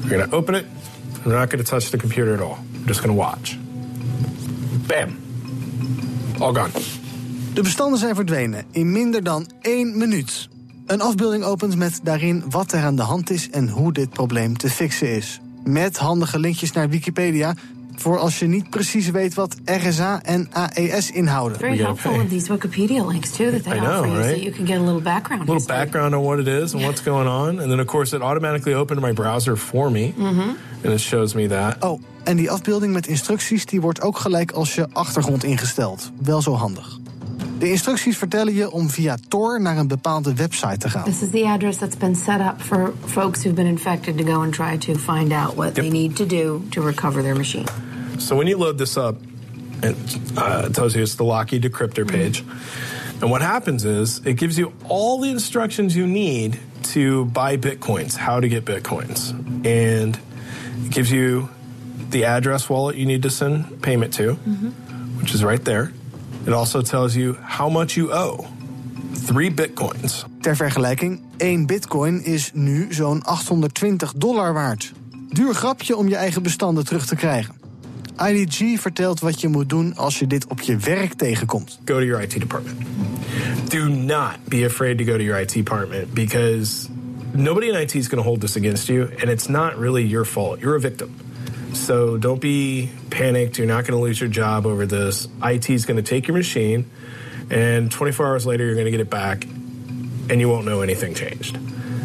You're 0.00 0.18
going 0.18 0.30
to 0.30 0.36
open 0.36 0.54
it. 0.54 0.64
We're 1.24 1.38
not 1.38 1.50
going 1.50 1.64
to 1.64 1.70
touch 1.70 1.90
the 1.90 1.98
computer 1.98 2.34
at 2.34 2.40
all. 2.40 2.58
We're 2.72 2.86
just 2.86 3.02
going 3.02 3.14
to 3.14 3.18
watch. 3.18 3.58
Bam. 4.86 5.16
All 6.40 6.52
gone. 6.52 6.70
De 7.54 7.62
bestanden 7.62 7.98
zijn 7.98 8.14
verdwenen 8.14 8.64
in 8.70 8.92
minder 8.92 9.22
dan 9.22 9.50
één 9.60 9.98
minuut. 9.98 10.48
Een 10.86 11.00
afbeelding 11.00 11.44
opent 11.44 11.76
met 11.76 12.00
daarin 12.02 12.44
wat 12.50 12.72
er 12.72 12.82
aan 12.82 12.96
de 12.96 13.02
hand 13.02 13.30
is 13.30 13.50
en 13.50 13.68
hoe 13.68 13.92
dit 13.92 14.10
probleem 14.10 14.56
te 14.56 14.70
fixen 14.70 15.16
is 15.16 15.40
met 15.64 15.96
handige 15.96 16.38
linkjes 16.38 16.72
naar 16.72 16.88
Wikipedia 16.88 17.54
voor 17.94 18.18
als 18.18 18.38
je 18.38 18.46
niet 18.46 18.70
precies 18.70 19.10
weet 19.10 19.34
wat 19.34 19.56
RSA 19.64 20.22
en 20.22 20.48
AES 20.52 21.10
inhouden. 21.10 21.58
Very 21.58 21.78
helpful 21.78 22.18
with 22.18 22.28
these 22.28 22.52
Wikipedia 22.52 23.06
links 23.06 23.30
too 23.30 23.50
that 23.50 23.62
they 23.62 23.76
I 23.76 23.78
know, 23.78 23.90
offer 23.90 24.06
you, 24.06 24.18
right? 24.18 24.36
so 24.36 24.42
you 24.42 24.54
can 24.54 24.66
get 24.66 24.76
a 24.76 24.84
little 24.84 25.02
background. 25.02 25.48
A 25.48 25.52
little 25.52 25.74
background 25.76 26.14
on 26.14 26.22
what 26.22 26.38
it 26.38 26.46
is 26.46 26.72
and 26.72 26.82
what's 26.82 27.02
going 27.02 27.28
on, 27.28 27.60
and 27.60 27.68
then 27.68 27.80
of 27.80 27.86
course 27.86 28.16
it 28.16 28.22
automatically 28.22 28.74
opened 28.74 29.00
my 29.00 29.12
browser 29.12 29.56
for 29.56 29.90
me, 29.90 30.12
mm 30.16 30.38
-hmm. 30.38 30.84
and 30.84 30.92
it 30.92 31.00
shows 31.00 31.34
me 31.34 31.48
that. 31.48 31.84
Oh, 31.84 32.00
en 32.24 32.36
die 32.36 32.50
afbeelding 32.50 32.92
met 32.92 33.06
instructies 33.06 33.66
die 33.66 33.80
wordt 33.80 34.00
ook 34.00 34.18
gelijk 34.18 34.52
als 34.52 34.74
je 34.74 34.88
achtergrond 34.92 35.44
ingesteld. 35.44 36.10
Wel 36.22 36.42
zo 36.42 36.54
handig. 36.54 36.98
De 37.58 37.70
instructies 37.70 38.16
vertellen 38.16 38.54
je 38.54 38.70
om 38.70 38.90
via 38.90 39.16
Tor 39.28 39.60
naar 39.60 39.76
een 39.76 39.88
bepaalde 39.88 40.34
website 40.34 40.76
te 40.76 40.88
gaan. 40.88 41.04
This 41.04 41.22
is 41.22 41.30
the 41.30 41.44
address 41.44 41.78
that's 41.78 41.96
been 41.96 42.16
set 42.16 42.40
up 42.40 42.54
for 42.58 42.92
folks 43.06 43.42
who've 43.42 43.54
been 43.54 43.66
infected 43.66 44.18
to 44.18 44.24
go 44.24 44.42
and 44.42 44.52
try 44.52 44.78
to 44.78 44.94
find 44.94 45.32
out 45.32 45.54
what 45.54 45.66
yep. 45.66 45.74
they 45.74 45.88
need 45.88 46.16
to 46.16 46.26
do 46.26 46.62
to 46.70 46.82
recover 46.82 47.22
their 47.22 47.36
machine. 47.36 47.64
So 48.18 48.36
when 48.36 48.46
you 48.46 48.58
load 48.58 48.78
this 48.78 48.96
up, 48.96 49.16
it 49.82 49.96
uh, 50.36 50.68
tells 50.68 50.94
you 50.94 51.02
it's 51.02 51.14
the 51.14 51.24
Lockheed 51.24 51.62
Decryptor 51.62 52.04
mm-hmm. 52.04 52.16
page. 52.16 52.42
Mm-hmm. 52.42 53.22
And 53.22 53.30
what 53.30 53.42
happens 53.42 53.84
is 53.84 54.20
it 54.24 54.36
gives 54.36 54.56
you 54.56 54.72
all 54.88 55.20
the 55.20 55.30
instructions 55.30 55.94
you 55.94 56.06
need 56.06 56.58
to 56.92 57.24
buy 57.24 57.56
bitcoins, 57.56 58.16
how 58.16 58.40
to 58.40 58.48
get 58.48 58.64
bitcoins. 58.64 59.32
And 59.66 60.16
it 60.84 60.90
gives 60.90 61.10
you 61.10 61.48
the 62.10 62.24
address 62.24 62.68
wallet 62.68 62.96
you 62.96 63.06
need 63.06 63.22
to 63.22 63.30
send 63.30 63.82
payment 63.82 64.14
to, 64.14 64.34
mm-hmm. 64.34 64.68
which 65.18 65.34
is 65.34 65.42
right 65.42 65.64
there. 65.64 65.92
It 66.48 66.54
also 66.54 66.80
tells 66.80 67.14
you 67.14 67.36
how 67.40 67.68
much 67.68 67.94
you 67.94 68.10
owe. 68.10 68.46
Three 69.24 69.54
bitcoins. 69.54 70.24
Ter 70.40 70.56
vergelijking, 70.56 71.20
één 71.36 71.66
bitcoin 71.66 72.24
is 72.24 72.50
nu 72.54 72.86
zo'n 72.90 73.24
820 73.24 74.12
dollar 74.16 74.52
waard. 74.52 74.92
Duur 75.28 75.54
grapje 75.54 75.96
om 75.96 76.08
je 76.08 76.16
eigen 76.16 76.42
bestanden 76.42 76.84
terug 76.84 77.06
te 77.06 77.16
krijgen. 77.16 77.54
IDG 78.26 78.80
vertelt 78.80 79.20
wat 79.20 79.40
je 79.40 79.48
moet 79.48 79.68
doen 79.68 79.96
als 79.96 80.18
je 80.18 80.26
dit 80.26 80.46
op 80.46 80.60
je 80.60 80.76
werk 80.76 81.12
tegenkomt. 81.12 81.78
Go 81.84 81.94
to 81.94 82.04
your 82.04 82.22
IT 82.22 82.40
department. 82.40 82.76
Do 83.68 83.88
not 83.88 84.32
be 84.44 84.64
afraid 84.66 84.98
to 84.98 85.04
go 85.04 85.16
to 85.16 85.22
your 85.22 85.40
IT 85.40 85.52
department 85.52 86.14
because 86.14 86.88
nobody 87.32 87.68
in 87.68 87.80
IT 87.80 87.94
is 87.94 88.06
going 88.06 88.22
to 88.22 88.28
hold 88.28 88.40
this 88.40 88.56
against 88.56 88.86
you 88.86 89.02
and 89.02 89.30
it's 89.30 89.46
not 89.46 89.78
really 89.78 90.06
your 90.06 90.26
fault. 90.26 90.60
You're 90.60 90.76
a 90.76 90.80
victim. 90.80 91.08
So 91.72 92.16
don't 92.16 92.40
be 92.40 92.90
panicked. 93.10 93.58
You're 93.58 93.66
not 93.66 93.86
going 93.86 93.98
to 93.98 94.04
lose 94.04 94.20
your 94.20 94.30
job 94.30 94.66
over 94.66 94.86
this. 94.86 95.28
IT 95.42 95.70
is 95.70 95.86
going 95.86 95.96
to 95.96 96.02
take 96.02 96.26
your 96.26 96.36
machine, 96.36 96.90
and 97.50 97.90
24 97.90 98.26
hours 98.26 98.46
later, 98.46 98.64
you're 98.64 98.74
going 98.74 98.86
to 98.86 98.90
get 98.90 99.00
it 99.00 99.10
back, 99.10 99.44
and 100.30 100.40
you 100.40 100.48
won't 100.48 100.64
know 100.64 100.80
anything 100.80 101.14
changed 101.14 101.58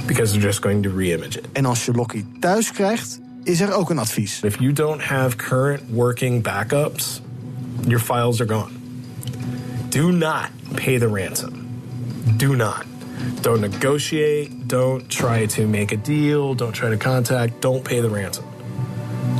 because 0.08 0.34
they're 0.34 0.41
just 0.41 0.62
going 0.62 0.84
to 0.84 0.89
re-image 0.89 1.38
it. 1.38 1.46
En 1.53 1.65
als 1.65 1.86
je 1.86 1.91
Locky 1.91 2.25
thuis 2.39 2.72
krijgt, 2.72 3.20
is 3.43 3.62
er 3.62 3.73
ook 3.73 3.89
een 3.89 3.99
advies. 3.99 4.39
If 4.43 4.60
you 4.60 4.73
don't 4.73 5.02
have 5.02 5.36
current 5.38 5.82
working 5.89 6.43
backups, 6.43 7.21
your 7.88 7.99
files 7.99 8.41
are 8.41 8.54
gone. 8.54 8.71
Do 9.89 10.12
not 10.12 10.49
pay 10.76 10.97
the 10.97 11.08
ransom. 11.08 11.67
Do 12.38 12.56
not. 12.56 12.86
Don't 13.41 13.60
negotiate. 13.60 14.67
Don't 14.67 15.10
try 15.10 15.45
to 15.45 15.67
make 15.67 15.93
a 15.93 15.97
deal. 15.97 16.56
Don't 16.56 16.73
try 16.76 16.89
to 16.89 16.97
contact. 16.97 17.62
Don't 17.62 17.84
pay 17.84 18.02
the 18.02 18.10
ransom. 18.10 18.43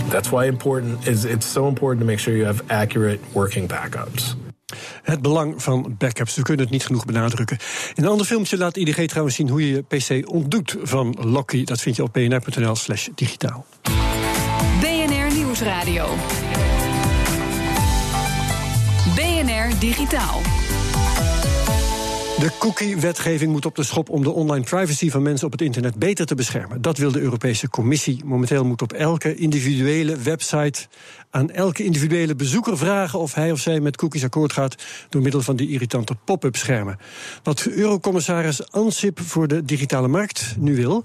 That's 0.10 0.29
why 0.29 0.45
important 0.45 1.08
is 1.08 1.23
it's 1.23 1.51
so 1.51 1.67
important 1.67 1.99
to 1.99 2.06
make 2.06 2.19
sure 2.19 2.36
you 2.36 2.45
have 2.45 2.63
accurate 2.67 3.19
working 3.32 3.67
backups. 3.67 4.36
Het 5.03 5.21
belang 5.21 5.63
van 5.63 5.95
backups, 5.97 6.36
we 6.36 6.41
kunnen 6.41 6.63
het 6.63 6.73
niet 6.73 6.86
genoeg 6.86 7.06
benadrukken. 7.06 7.58
In 7.93 8.03
een 8.03 8.10
ander 8.10 8.25
filmpje 8.25 8.58
laat 8.58 8.77
IDG 8.77 9.06
trouwens 9.06 9.36
zien 9.36 9.49
hoe 9.49 9.67
je 9.67 9.73
je 9.73 9.82
PC 9.82 10.29
ontdoet 10.29 10.75
van 10.82 11.17
Locky. 11.19 11.63
Dat 11.63 11.82
vind 11.82 11.95
je 11.95 12.03
op 12.03 12.13
bnr.nl/slash 12.13 13.08
digitaal. 13.15 13.65
BNR 14.79 15.36
Nieuwsradio. 15.36 16.06
BNR 19.15 19.79
Digitaal. 19.79 20.62
De 22.43 22.51
cookie-wetgeving 22.60 23.51
moet 23.51 23.65
op 23.65 23.75
de 23.75 23.84
schop 23.84 24.10
om 24.10 24.23
de 24.23 24.32
online 24.32 24.63
privacy 24.63 25.10
van 25.10 25.21
mensen 25.21 25.45
op 25.45 25.51
het 25.51 25.62
internet 25.62 25.95
beter 25.95 26.25
te 26.25 26.36
beschermen. 26.36 26.82
Dat 26.82 26.97
wil 26.97 27.12
de 27.12 27.19
Europese 27.19 27.69
Commissie. 27.69 28.21
Momenteel 28.25 28.65
moet 28.65 28.82
op 28.82 28.93
elke 28.93 29.36
individuele 29.36 30.17
website 30.17 30.88
aan 31.34 31.50
elke 31.50 31.84
individuele 31.84 32.36
bezoeker 32.36 32.78
vragen 32.78 33.19
of 33.19 33.34
hij 33.34 33.52
of 33.52 33.60
zij 33.60 33.80
met 33.80 33.98
cookies 33.98 34.24
akkoord 34.24 34.54
gaat 34.54 34.76
door 35.10 35.22
middel 35.22 35.41
van 35.41 35.56
die 35.56 35.69
irritante 35.69 36.15
pop-up 36.26 36.56
schermen. 36.56 36.98
Wat 37.43 37.65
Eurocommissaris 37.65 38.72
Ansip 38.72 39.19
voor 39.19 39.48
de 39.48 39.65
digitale 39.65 40.08
markt 40.08 40.56
nu 40.58 40.76
wil, 40.76 41.04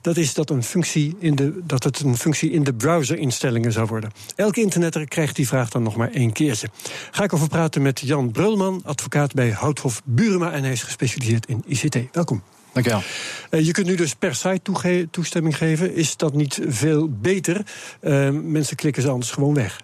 dat 0.00 0.16
is 0.16 0.34
dat, 0.34 0.50
een 0.50 0.62
functie 0.62 1.16
in 1.18 1.34
de, 1.34 1.60
dat 1.64 1.84
het 1.84 2.00
een 2.00 2.16
functie 2.16 2.50
in 2.50 2.64
de 2.64 2.74
browserinstellingen 2.74 3.72
zou 3.72 3.86
worden. 3.86 4.10
Elke 4.36 4.60
internetter 4.60 5.08
krijgt 5.08 5.36
die 5.36 5.46
vraag 5.46 5.70
dan 5.70 5.82
nog 5.82 5.96
maar 5.96 6.10
één 6.10 6.32
keertje. 6.32 6.68
Ga 7.10 7.24
ik 7.24 7.32
over 7.32 7.48
praten 7.48 7.82
met 7.82 8.00
Jan 8.00 8.30
Brulman, 8.30 8.80
advocaat 8.84 9.34
bij 9.34 9.50
Houthof 9.50 10.02
Burema 10.04 10.52
en 10.52 10.62
hij 10.62 10.72
is 10.72 10.82
gespecialiseerd 10.82 11.46
in 11.46 11.64
ICT. 11.66 11.98
Welkom. 12.12 12.42
Dankjewel. 12.72 13.02
Uh, 13.50 13.66
je 13.66 13.72
kunt 13.72 13.86
nu 13.86 13.94
dus 13.94 14.14
per 14.14 14.34
site 14.34 15.08
toestemming 15.10 15.56
geven. 15.56 15.94
Is 15.94 16.16
dat 16.16 16.34
niet 16.34 16.60
veel 16.66 17.08
beter? 17.10 17.66
Uh, 18.02 18.30
mensen 18.30 18.76
klikken 18.76 19.02
ze 19.02 19.08
anders 19.08 19.30
gewoon 19.30 19.54
weg. 19.54 19.80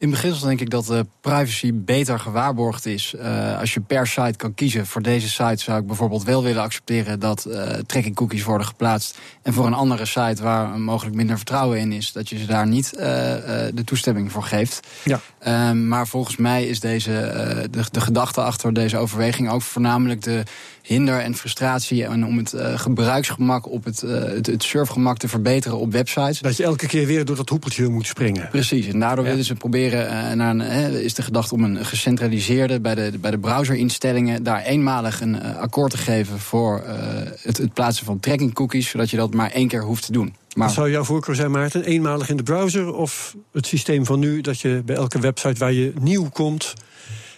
In 0.00 0.10
beginsel 0.10 0.46
denk 0.46 0.60
ik 0.60 0.70
dat 0.70 0.86
de 0.86 1.06
privacy 1.20 1.72
beter 1.74 2.18
gewaarborgd 2.18 2.86
is 2.86 3.14
uh, 3.16 3.58
als 3.58 3.74
je 3.74 3.80
per 3.80 4.06
site 4.06 4.36
kan 4.36 4.54
kiezen. 4.54 4.86
Voor 4.86 5.02
deze 5.02 5.28
site 5.28 5.62
zou 5.62 5.80
ik 5.80 5.86
bijvoorbeeld 5.86 6.24
wel 6.24 6.42
willen 6.42 6.62
accepteren 6.62 7.20
dat 7.20 7.46
uh, 7.48 7.72
tracking 7.86 8.14
cookies 8.14 8.44
worden 8.44 8.66
geplaatst. 8.66 9.18
En 9.42 9.52
voor 9.52 9.66
een 9.66 9.74
andere 9.74 10.06
site 10.06 10.42
waar 10.42 10.68
mogelijk 10.80 11.16
minder 11.16 11.36
vertrouwen 11.36 11.78
in 11.78 11.92
is, 11.92 12.12
dat 12.12 12.28
je 12.28 12.38
ze 12.38 12.46
daar 12.46 12.66
niet 12.66 12.92
uh, 12.94 13.00
de 13.74 13.82
toestemming 13.84 14.32
voor 14.32 14.42
geeft. 14.42 14.86
Ja. 15.04 15.72
Maar 15.72 16.06
volgens 16.06 16.36
mij 16.36 16.66
is 16.66 16.80
deze, 16.80 17.10
de, 17.70 17.84
de 17.90 18.00
gedachte 18.00 18.40
achter 18.40 18.74
deze 18.74 18.96
overweging 18.96 19.50
ook 19.50 19.62
voornamelijk 19.62 20.22
de 20.22 20.42
hinder 20.88 21.20
en 21.20 21.34
frustratie. 21.34 22.04
En 22.04 22.26
om 22.26 22.38
het 22.38 22.52
uh, 22.52 22.78
gebruiksgemak 22.78 23.70
op 23.70 23.84
het, 23.84 24.02
uh, 24.02 24.10
het, 24.10 24.46
het, 24.46 24.62
surfgemak 24.62 25.16
te 25.18 25.28
verbeteren 25.28 25.78
op 25.78 25.92
websites. 25.92 26.40
Dat 26.40 26.56
je 26.56 26.64
elke 26.64 26.86
keer 26.86 27.06
weer 27.06 27.24
door 27.24 27.36
dat 27.36 27.48
hoepeltje 27.48 27.88
moet 27.88 28.06
springen. 28.06 28.48
Precies. 28.48 28.86
En 28.86 29.00
daardoor 29.00 29.24
willen 29.24 29.44
ze 29.44 29.54
proberen 29.54 30.06
uh, 30.06 30.32
naar 30.32 30.50
een, 30.50 30.60
is 31.02 31.14
de 31.14 31.22
gedachte 31.22 31.54
om 31.54 31.64
een 31.64 31.84
gecentraliseerde 31.84 32.80
bij 32.80 32.94
de, 32.94 33.18
bij 33.20 33.30
de 33.30 33.38
browserinstellingen 33.38 34.42
daar 34.42 34.62
eenmalig 34.62 35.20
een 35.20 35.42
akkoord 35.42 35.90
te 35.90 35.98
geven 35.98 36.38
voor 36.38 36.82
het, 37.42 37.56
het 37.56 37.74
plaatsen 37.74 38.06
van 38.06 38.20
tracking 38.20 38.54
cookies, 38.54 38.88
zodat 38.88 39.10
je 39.10 39.16
dat 39.16 39.34
maar 39.34 39.50
één 39.50 39.68
keer 39.68 39.82
hoeft 39.82 40.04
te 40.04 40.12
doen. 40.12 40.34
Maar... 40.54 40.70
zou 40.70 40.90
jouw 40.90 41.04
voorkeur 41.04 41.34
zijn, 41.34 41.50
Maarten? 41.50 41.84
Eenmalig 41.84 42.28
in 42.28 42.36
de 42.36 42.42
browser 42.42 42.94
of 42.94 43.36
het 43.52 43.66
systeem 43.66 44.04
van 44.04 44.18
nu 44.18 44.40
dat 44.40 44.60
je 44.60 44.82
bij 44.84 44.96
elke 44.96 45.20
website 45.20 45.58
waar 45.58 45.72
je 45.72 45.92
nieuw 46.00 46.28
komt 46.28 46.74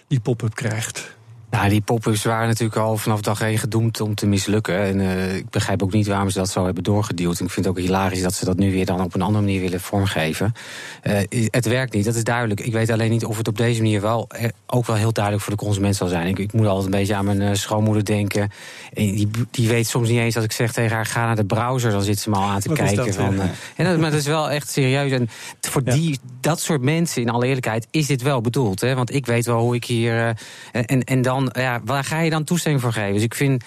die 0.07 0.19
pop-up 0.19 0.55
krijgt? 0.55 1.19
Nou, 1.51 1.69
die 1.69 1.81
pop-ups 1.81 2.23
waren 2.23 2.47
natuurlijk 2.47 2.79
al 2.79 2.97
vanaf 2.97 3.21
dag 3.21 3.41
één 3.41 3.57
gedoemd 3.57 4.01
om 4.01 4.15
te 4.15 4.27
mislukken. 4.27 4.79
En 4.79 4.99
uh, 4.99 5.35
ik 5.35 5.49
begrijp 5.49 5.83
ook 5.83 5.91
niet 5.91 6.07
waarom 6.07 6.29
ze 6.29 6.37
dat 6.37 6.49
zo 6.49 6.65
hebben 6.65 6.83
doorgeduwd. 6.83 7.39
En 7.39 7.45
ik 7.45 7.51
vind 7.51 7.65
het 7.65 7.75
ook 7.75 7.81
hilarisch 7.81 8.21
dat 8.21 8.33
ze 8.33 8.45
dat 8.45 8.57
nu 8.57 8.71
weer 8.71 8.85
dan 8.85 9.01
op 9.01 9.13
een 9.13 9.21
andere 9.21 9.43
manier 9.43 9.61
willen 9.61 9.81
vormgeven. 9.81 10.53
Uh, 11.03 11.19
het 11.49 11.65
werkt 11.65 11.93
niet, 11.93 12.05
dat 12.05 12.15
is 12.15 12.23
duidelijk. 12.23 12.59
Ik 12.59 12.73
weet 12.73 12.89
alleen 12.89 13.09
niet 13.09 13.25
of 13.25 13.37
het 13.37 13.47
op 13.47 13.57
deze 13.57 13.81
manier 13.81 14.01
wel 14.01 14.27
eh, 14.29 14.49
ook 14.65 14.85
wel 14.85 14.95
heel 14.95 15.11
duidelijk 15.13 15.43
voor 15.43 15.53
de 15.53 15.63
consument 15.63 15.95
zal 15.95 16.07
zijn. 16.07 16.27
Ik, 16.27 16.39
ik 16.39 16.53
moet 16.53 16.65
altijd 16.65 16.85
een 16.85 16.99
beetje 16.99 17.15
aan 17.15 17.25
mijn 17.25 17.57
schoonmoeder 17.57 18.05
denken. 18.05 18.51
En 18.93 19.15
die, 19.15 19.29
die 19.51 19.67
weet 19.67 19.87
soms 19.87 20.09
niet 20.09 20.19
eens 20.19 20.35
als 20.35 20.45
ik 20.45 20.51
zeg 20.51 20.71
tegen 20.71 20.95
haar: 20.95 21.05
ga 21.05 21.25
naar 21.25 21.35
de 21.35 21.45
browser, 21.45 21.91
dan 21.91 22.01
zit 22.01 22.19
ze 22.19 22.29
me 22.29 22.35
al 22.35 22.49
aan 22.49 22.59
te 22.59 22.73
kijken. 22.73 23.05
Dat, 23.05 23.15
van, 23.15 23.39
en 23.75 23.85
dat, 23.85 23.97
maar 23.97 24.11
dat 24.11 24.19
is 24.19 24.27
wel 24.27 24.49
echt 24.49 24.69
serieus. 24.69 25.11
En 25.11 25.29
voor 25.61 25.81
ja. 25.85 25.93
die, 25.93 26.19
dat 26.41 26.59
soort 26.59 26.81
mensen, 26.81 27.21
in 27.21 27.29
alle 27.29 27.45
eerlijkheid, 27.45 27.87
is 27.91 28.07
dit 28.07 28.21
wel 28.21 28.41
bedoeld. 28.41 28.81
Hè? 28.81 28.95
Want 28.95 29.13
ik 29.13 29.25
weet 29.25 29.45
wel 29.45 29.59
hoe 29.59 29.75
ik 29.75 29.85
hier. 29.85 30.37
en, 30.71 31.03
en 31.03 31.21
dan 31.21 31.40
ja, 31.53 31.81
waar 31.85 32.03
ga 32.03 32.19
je 32.19 32.29
dan 32.29 32.43
toestemming 32.43 32.83
voor 32.83 32.93
geven? 32.93 33.13
Dus 33.13 33.23
ik 33.23 33.35
vind. 33.35 33.63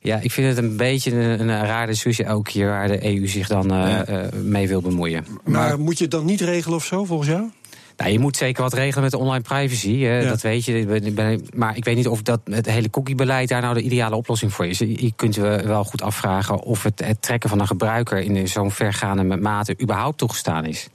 Ja, 0.00 0.18
ik 0.20 0.32
vind 0.32 0.46
het 0.48 0.64
een 0.64 0.76
beetje 0.76 1.12
een, 1.12 1.48
een 1.48 1.66
rare 1.66 1.86
discussie 1.86 2.28
ook 2.28 2.48
hier 2.48 2.66
waar 2.66 2.88
de 2.88 3.04
EU 3.04 3.26
zich 3.26 3.48
dan 3.48 3.72
uh, 3.72 3.98
uh, 4.08 4.18
mee 4.42 4.68
wil 4.68 4.80
bemoeien. 4.80 5.26
Maar, 5.44 5.68
maar, 5.68 5.80
moet 5.80 5.98
je 5.98 6.02
het 6.02 6.12
dan 6.12 6.24
niet 6.24 6.40
regelen 6.40 6.76
of 6.76 6.84
zo, 6.84 7.04
volgens 7.04 7.28
jou? 7.28 7.50
Nou, 7.96 8.10
je 8.10 8.18
moet 8.18 8.36
zeker 8.36 8.62
wat 8.62 8.72
regelen 8.72 9.02
met 9.02 9.10
de 9.10 9.18
online 9.18 9.42
privacy. 9.42 9.88
Ja. 9.90 10.22
Dat 10.22 10.40
weet 10.40 10.64
je. 10.64 11.40
Maar 11.54 11.76
ik 11.76 11.84
weet 11.84 11.96
niet 11.96 12.08
of 12.08 12.22
dat 12.22 12.40
het 12.44 12.66
hele 12.66 12.90
cookiebeleid 12.90 13.48
daar 13.48 13.60
nou 13.60 13.74
de 13.74 13.80
ideale 13.80 14.16
oplossing 14.16 14.52
voor 14.52 14.66
is. 14.66 14.78
Je 14.78 15.12
kunt 15.16 15.36
wel 15.36 15.84
goed 15.84 16.02
afvragen 16.02 16.60
of 16.60 16.82
het, 16.82 17.02
het 17.04 17.22
trekken 17.22 17.48
van 17.48 17.60
een 17.60 17.66
gebruiker 17.66 18.18
in 18.18 18.48
zo'n 18.48 18.70
vergaande 18.70 19.36
mate 19.36 19.76
überhaupt 19.82 20.18
toegestaan 20.18 20.64
is. 20.64 20.88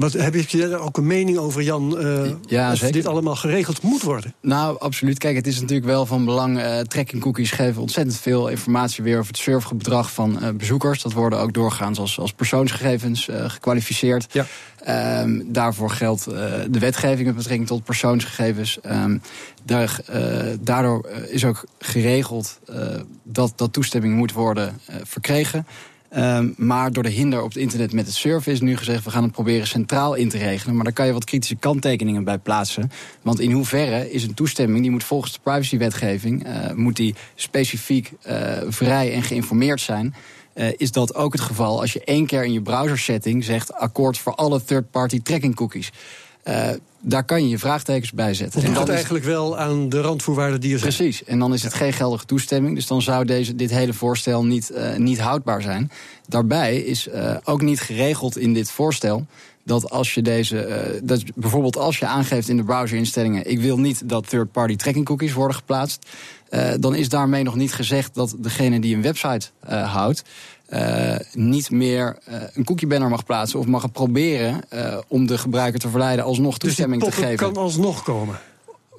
Wat, 0.00 0.12
heb 0.12 0.34
je 0.34 0.68
daar 0.68 0.80
ook 0.80 0.96
een 0.96 1.06
mening 1.06 1.38
over, 1.38 1.62
Jan? 1.62 2.06
Uh, 2.06 2.30
ja, 2.46 2.72
of 2.72 2.78
dit 2.78 3.06
allemaal 3.06 3.36
geregeld 3.36 3.82
moet 3.82 4.02
worden? 4.02 4.34
Nou, 4.40 4.78
absoluut. 4.78 5.18
Kijk, 5.18 5.36
het 5.36 5.46
is 5.46 5.60
natuurlijk 5.60 5.86
wel 5.86 6.06
van 6.06 6.24
belang. 6.24 6.58
Uh, 6.58 6.78
tracking 6.78 7.22
cookies 7.22 7.50
geven 7.50 7.80
ontzettend 7.80 8.16
veel 8.16 8.48
informatie 8.48 9.04
weer 9.04 9.18
over 9.18 9.28
het 9.28 9.38
surfgedrag 9.38 10.12
van 10.12 10.38
uh, 10.42 10.48
bezoekers. 10.48 11.02
Dat 11.02 11.12
worden 11.12 11.38
ook 11.38 11.52
doorgaans 11.52 11.98
als, 11.98 12.18
als 12.18 12.32
persoonsgegevens 12.32 13.28
gekwalificeerd. 13.46 14.26
Ja. 14.32 14.46
Um, 15.22 15.52
daarvoor 15.52 15.90
geldt 15.90 16.24
de 16.24 16.78
wetgeving 16.78 17.26
met 17.26 17.36
betrekking 17.36 17.66
tot 17.66 17.84
persoonsgegevens. 17.84 18.78
Um, 18.86 19.22
daar, 19.64 20.00
daardoor 20.60 21.08
is 21.28 21.44
ook 21.44 21.64
geregeld 21.78 22.60
dat, 23.24 23.52
dat 23.56 23.72
toestemming 23.72 24.14
moet 24.14 24.32
worden 24.32 24.80
verkregen. 25.02 25.66
Um, 26.16 26.54
maar 26.56 26.92
door 26.92 27.02
de 27.02 27.08
hinder 27.08 27.42
op 27.42 27.48
het 27.48 27.56
internet 27.56 27.92
met 27.92 28.06
het 28.06 28.14
surfen 28.14 28.52
is 28.52 28.60
nu 28.60 28.76
gezegd... 28.76 29.04
we 29.04 29.10
gaan 29.10 29.22
het 29.22 29.32
proberen 29.32 29.66
centraal 29.66 30.14
in 30.14 30.28
te 30.28 30.38
regelen. 30.38 30.74
Maar 30.74 30.84
daar 30.84 30.92
kan 30.92 31.06
je 31.06 31.12
wat 31.12 31.24
kritische 31.24 31.56
kanttekeningen 31.56 32.24
bij 32.24 32.38
plaatsen. 32.38 32.90
Want 33.22 33.40
in 33.40 33.52
hoeverre 33.52 34.10
is 34.10 34.22
een 34.22 34.34
toestemming... 34.34 34.80
die 34.82 34.90
moet 34.90 35.04
volgens 35.04 35.32
de 35.32 35.38
privacywetgeving... 35.42 36.46
Uh, 36.46 36.72
moet 36.72 36.96
die 36.96 37.14
specifiek 37.34 38.12
uh, 38.26 38.58
vrij 38.68 39.12
en 39.12 39.22
geïnformeerd 39.22 39.80
zijn... 39.80 40.14
Uh, 40.54 40.68
is 40.76 40.92
dat 40.92 41.14
ook 41.14 41.32
het 41.32 41.42
geval 41.42 41.80
als 41.80 41.92
je 41.92 42.04
één 42.04 42.26
keer 42.26 42.44
in 42.44 42.52
je 42.52 42.62
browser 42.62 42.98
setting 42.98 43.44
zegt... 43.44 43.74
akkoord 43.74 44.18
voor 44.18 44.34
alle 44.34 44.64
third-party 44.64 45.22
tracking 45.22 45.54
cookies. 45.54 45.90
Uh, 46.44 46.68
daar 47.00 47.24
kan 47.24 47.42
je 47.42 47.48
je 47.48 47.58
vraagtekens 47.58 48.12
bij 48.12 48.34
zetten. 48.34 48.62
en 48.62 48.74
dat 48.74 48.88
is 48.88 48.94
eigenlijk 48.94 49.24
wel 49.24 49.58
aan 49.58 49.88
de 49.88 50.00
randvoorwaarden 50.00 50.60
die 50.60 50.72
er 50.72 50.78
zijn. 50.78 50.92
Precies, 50.92 51.24
en 51.24 51.38
dan 51.38 51.54
is 51.54 51.62
het 51.62 51.74
geen 51.74 51.92
geldige 51.92 52.24
toestemming. 52.24 52.74
Dus 52.74 52.86
dan 52.86 53.02
zou 53.02 53.24
deze, 53.24 53.54
dit 53.54 53.70
hele 53.70 53.92
voorstel 53.92 54.44
niet, 54.44 54.70
uh, 54.74 54.96
niet 54.96 55.20
houdbaar 55.20 55.62
zijn. 55.62 55.90
Daarbij 56.26 56.76
is 56.76 57.08
uh, 57.08 57.36
ook 57.44 57.62
niet 57.62 57.80
geregeld 57.80 58.38
in 58.38 58.54
dit 58.54 58.70
voorstel 58.70 59.26
dat 59.64 59.90
als 59.90 60.14
je 60.14 60.22
deze, 60.22 60.68
uh, 60.68 61.00
dat 61.02 61.22
bijvoorbeeld 61.34 61.76
als 61.76 61.98
je 61.98 62.06
aangeeft 62.06 62.48
in 62.48 62.56
de 62.56 62.64
browserinstellingen, 62.64 63.50
ik 63.50 63.60
wil 63.60 63.78
niet 63.78 64.08
dat 64.08 64.28
third-party 64.28 64.76
tracking 64.76 65.04
cookies 65.04 65.32
worden 65.32 65.56
geplaatst, 65.56 66.06
uh, 66.50 66.70
dan 66.80 66.94
is 66.94 67.08
daarmee 67.08 67.42
nog 67.42 67.54
niet 67.54 67.72
gezegd 67.72 68.14
dat 68.14 68.34
degene 68.38 68.80
die 68.80 68.94
een 68.94 69.02
website 69.02 69.48
uh, 69.70 69.92
houdt, 69.92 70.22
uh, 70.70 71.16
niet 71.32 71.70
meer 71.70 72.16
uh, 72.28 72.34
een 72.54 72.64
cookie 72.64 72.88
banner 72.88 73.08
mag 73.08 73.24
plaatsen 73.24 73.58
of 73.58 73.66
mag 73.66 73.92
proberen 73.92 74.60
uh, 74.74 74.98
om 75.08 75.26
de 75.26 75.38
gebruiker 75.38 75.80
te 75.80 75.88
verleiden 75.88 76.24
alsnog 76.24 76.58
dus 76.58 76.68
toestemming 76.68 77.02
dus 77.02 77.14
te 77.14 77.20
geven. 77.20 77.36
kan 77.36 77.56
alsnog 77.56 78.02
komen. 78.02 78.38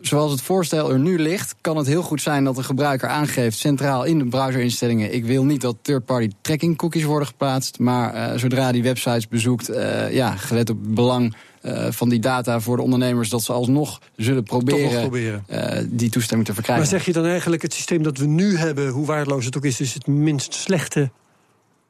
Zoals 0.01 0.31
het 0.31 0.41
voorstel 0.41 0.91
er 0.91 0.99
nu 0.99 1.19
ligt, 1.19 1.55
kan 1.61 1.77
het 1.77 1.87
heel 1.87 2.01
goed 2.01 2.21
zijn 2.21 2.43
dat 2.43 2.55
de 2.55 2.63
gebruiker 2.63 3.09
aangeeft 3.09 3.57
centraal 3.57 4.03
in 4.03 4.17
de 4.17 4.25
browserinstellingen: 4.25 5.13
ik 5.13 5.25
wil 5.25 5.45
niet 5.45 5.61
dat 5.61 5.75
third-party 5.81 6.29
tracking 6.41 6.77
cookies 6.77 7.03
worden 7.03 7.27
geplaatst, 7.27 7.79
maar 7.79 8.39
zodra 8.39 8.71
die 8.71 8.83
websites 8.83 9.27
bezoekt, 9.27 9.71
ja, 10.11 10.35
gelet 10.35 10.69
op 10.69 10.79
het 10.81 10.93
belang 10.93 11.35
uh, 11.61 11.87
van 11.89 12.09
die 12.09 12.19
data 12.19 12.59
voor 12.59 12.75
de 12.75 12.81
ondernemers... 12.83 13.29
dat 13.29 13.43
ze 13.43 13.53
alsnog 13.53 14.01
zullen 14.15 14.43
proberen, 14.43 14.99
proberen. 14.99 15.45
Uh, 15.49 15.77
die 15.85 16.09
toestemming 16.09 16.47
te 16.47 16.53
verkrijgen. 16.53 16.85
Maar 16.85 16.99
zeg 16.99 17.05
je 17.05 17.13
dan 17.13 17.25
eigenlijk 17.25 17.61
het 17.61 17.73
systeem 17.73 18.03
dat 18.03 18.17
we 18.17 18.25
nu 18.25 18.57
hebben... 18.57 18.89
hoe 18.89 19.05
waardeloos 19.05 19.45
het 19.45 19.57
ook 19.57 19.65
is, 19.65 19.81
is 19.81 19.93
het 19.93 20.07
minst 20.07 20.53
slechte 20.53 21.11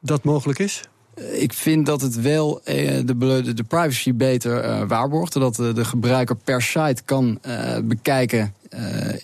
dat 0.02 0.24
mogelijk 0.24 0.58
is? 0.58 0.82
Ik 1.32 1.52
vind 1.52 1.86
dat 1.86 2.00
het 2.00 2.20
wel 2.20 2.60
de, 2.64 3.04
de, 3.54 3.64
privacy 3.68 4.14
beter 4.14 4.64
uh, 4.64 4.82
waarborgt. 4.88 5.32
Dat 5.32 5.56
de, 5.56 5.72
de 5.72 5.84
gebruiker 5.84 6.36
per 6.36 6.62
site 6.62 7.02
kan 7.04 7.40
bekijken 7.84 8.54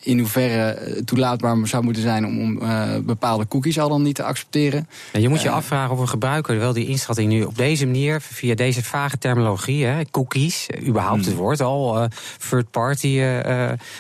in 0.03 0.19
hoeverre 0.19 0.79
toelaatbaar 1.05 1.57
zou 1.67 1.85
moeten 1.85 2.03
zijn 2.03 2.27
om, 2.27 2.41
om 2.41 2.63
uh, 2.63 2.97
bepaalde 3.03 3.49
cookies 3.49 3.79
al 3.79 3.89
dan 3.89 4.03
niet 4.03 4.15
te 4.15 4.23
accepteren. 4.23 4.89
En 5.13 5.21
je 5.21 5.29
moet 5.29 5.43
je 5.43 5.51
afvragen 5.51 5.95
of 5.95 6.01
een 6.01 6.09
gebruiker 6.09 6.59
wel 6.59 6.73
die 6.73 6.87
inschatting 6.87 7.29
nu 7.29 7.43
op 7.43 7.57
deze 7.57 7.87
manier, 7.87 8.21
via 8.21 8.55
deze 8.55 8.85
vage 8.85 9.19
terminologie, 9.19 9.85
hè, 9.85 10.05
cookies, 10.11 10.67
überhaupt 10.87 11.21
hmm. 11.21 11.29
het 11.29 11.37
woord 11.37 11.61
al, 11.61 12.09
third-party 12.49 13.23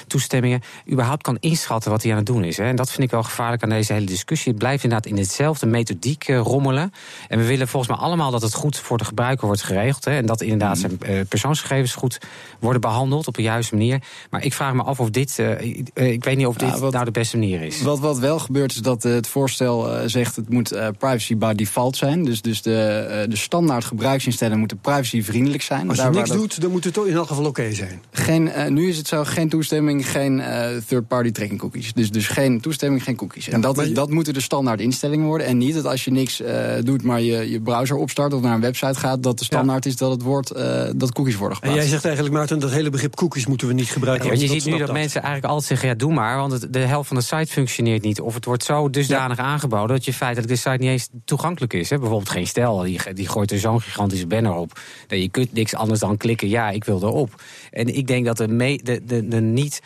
toestemmingen, 0.06 0.60
überhaupt 0.90 1.22
kan 1.22 1.36
inschatten 1.40 1.90
wat 1.90 2.02
hij 2.02 2.10
aan 2.10 2.16
het 2.16 2.26
doen 2.26 2.44
is. 2.44 2.56
Hè. 2.56 2.64
En 2.64 2.76
dat 2.76 2.90
vind 2.90 3.02
ik 3.02 3.10
wel 3.10 3.22
gevaarlijk 3.22 3.62
aan 3.62 3.68
deze 3.68 3.92
hele 3.92 4.06
discussie. 4.06 4.50
Het 4.50 4.58
blijft 4.58 4.82
inderdaad 4.84 5.10
in 5.10 5.18
hetzelfde 5.18 5.66
methodiek 5.66 6.28
rommelen. 6.28 6.92
En 7.28 7.38
we 7.38 7.46
willen 7.46 7.68
volgens 7.68 7.92
mij 7.92 8.06
allemaal 8.06 8.30
dat 8.30 8.42
het 8.42 8.54
goed 8.54 8.78
voor 8.78 8.98
de 8.98 9.04
gebruiker 9.04 9.46
wordt 9.46 9.62
geregeld. 9.62 10.04
Hè, 10.04 10.16
en 10.16 10.26
dat 10.26 10.40
inderdaad 10.40 10.80
hmm. 10.80 10.98
zijn 11.00 11.26
persoonsgegevens 11.26 11.94
goed 11.94 12.18
worden 12.58 12.80
behandeld 12.80 13.26
op 13.26 13.34
de 13.34 13.42
juiste 13.42 13.74
manier. 13.74 14.02
Maar 14.30 14.44
ik 14.44 14.52
vraag 14.52 14.72
me 14.72 14.82
af 14.82 15.00
of 15.00 15.10
dit 15.10 15.37
uh, 15.38 15.60
ik 15.94 16.24
weet 16.24 16.36
niet 16.36 16.46
of 16.46 16.56
dit 16.56 16.68
ja, 16.68 16.78
wat, 16.78 16.92
nou 16.92 17.04
de 17.04 17.10
beste 17.10 17.36
manier 17.38 17.62
is. 17.62 17.82
Wat, 17.82 17.98
wat 17.98 18.18
wel 18.18 18.38
gebeurt 18.38 18.70
is 18.70 18.80
dat 18.80 19.04
uh, 19.04 19.12
het 19.12 19.28
voorstel 19.28 19.94
uh, 19.94 20.00
zegt... 20.06 20.36
het 20.36 20.48
moet 20.48 20.68
privacy 20.98 21.36
by 21.36 21.52
default 21.54 21.96
zijn. 21.96 22.24
Dus, 22.24 22.42
dus 22.42 22.62
de, 22.62 23.26
de 23.28 23.36
standaard 23.36 23.84
gebruiksinstellingen 23.84 24.58
moeten 24.58 24.78
privacyvriendelijk 24.78 25.62
zijn. 25.62 25.88
Als 25.88 25.98
je 25.98 26.08
niks 26.10 26.30
doet, 26.30 26.60
dan 26.60 26.70
moet 26.70 26.84
het 26.84 26.94
toch 26.94 27.06
in 27.06 27.14
elk 27.14 27.26
geval 27.26 27.44
oké 27.44 27.60
okay 27.60 27.74
zijn. 27.74 28.02
Geen, 28.10 28.50
nu 28.68 28.88
is 28.88 28.96
het 28.96 29.08
zo, 29.08 29.24
geen 29.24 29.48
toestemming, 29.48 30.10
geen 30.10 30.42
third-party 30.86 31.30
tracking 31.30 31.60
cookies. 31.60 31.92
Dus, 31.92 32.10
dus 32.10 32.26
geen 32.26 32.60
toestemming, 32.60 33.02
geen 33.02 33.16
cookies. 33.16 33.46
Ja, 33.46 33.52
en 33.52 33.60
dat, 33.60 33.76
je... 33.76 33.92
dat 33.92 34.10
moeten 34.10 34.34
de 34.34 34.40
standaard 34.40 34.80
instellingen 34.80 35.26
worden. 35.26 35.46
En 35.46 35.58
niet 35.58 35.74
dat 35.74 35.84
als 35.84 36.04
je 36.04 36.10
niks 36.10 36.42
doet, 36.80 37.02
maar 37.02 37.20
je, 37.20 37.50
je 37.50 37.60
browser 37.60 37.96
opstart... 37.96 38.32
of 38.34 38.42
naar 38.42 38.54
een 38.54 38.60
website 38.60 38.98
gaat, 38.98 39.22
dat 39.22 39.38
de 39.38 39.44
standaard 39.44 39.84
ja. 39.84 39.90
is 39.90 39.96
dat 39.96 40.10
het 40.10 40.22
woord 40.22 40.52
dat 40.96 41.12
cookies 41.12 41.36
worden 41.36 41.56
geplaatst. 41.56 41.78
En 41.78 41.82
jij 41.82 41.92
zegt 41.92 42.04
eigenlijk, 42.04 42.34
Maarten, 42.34 42.58
dat 42.58 42.70
hele 42.70 42.90
begrip 42.90 43.14
cookies 43.14 43.46
moeten 43.46 43.66
we 43.66 43.72
niet 43.72 43.90
gebruiken. 43.90 44.26
Ja, 44.26 44.32
je 44.40 44.46
ziet 44.46 44.64
nu 44.64 44.78
dat 44.78 44.92
mensen 44.92 45.22
eigenlijk 45.28 45.54
altijd 45.54 45.68
zeggen, 45.68 45.88
ja, 45.88 45.94
doe 45.94 46.12
maar. 46.12 46.36
Want 46.36 46.52
het, 46.52 46.72
de 46.72 46.78
helft 46.78 47.08
van 47.08 47.16
de 47.16 47.22
site 47.22 47.52
functioneert 47.52 48.02
niet. 48.02 48.20
Of 48.20 48.34
het 48.34 48.44
wordt 48.44 48.64
zo 48.64 48.90
dusdanig 48.90 49.36
ja. 49.36 49.42
aangeboden 49.42 49.88
dat 49.88 50.04
je 50.04 50.12
feitelijk 50.12 50.48
de 50.48 50.56
site 50.56 50.76
niet 50.78 50.88
eens 50.88 51.08
toegankelijk 51.24 51.72
is. 51.72 51.90
Hè. 51.90 51.98
Bijvoorbeeld 51.98 52.30
geen 52.30 52.46
stijl, 52.46 52.78
die, 52.78 53.00
die 53.14 53.28
gooit 53.28 53.50
er 53.50 53.58
zo'n 53.58 53.80
gigantische 53.80 54.26
banner 54.26 54.54
op. 54.54 54.80
Dat 55.06 55.18
je 55.18 55.28
kunt 55.28 55.52
niks 55.52 55.74
anders 55.74 56.00
dan 56.00 56.16
klikken, 56.16 56.48
ja, 56.48 56.70
ik 56.70 56.84
wil 56.84 57.02
erop. 57.02 57.42
En 57.70 57.96
ik 57.96 58.06
denk 58.06 58.24
dat 58.24 58.36
de, 58.36 58.48
me, 58.48 58.80
de, 58.82 59.04
de, 59.04 59.28
de 59.28 59.40
niet 59.40 59.80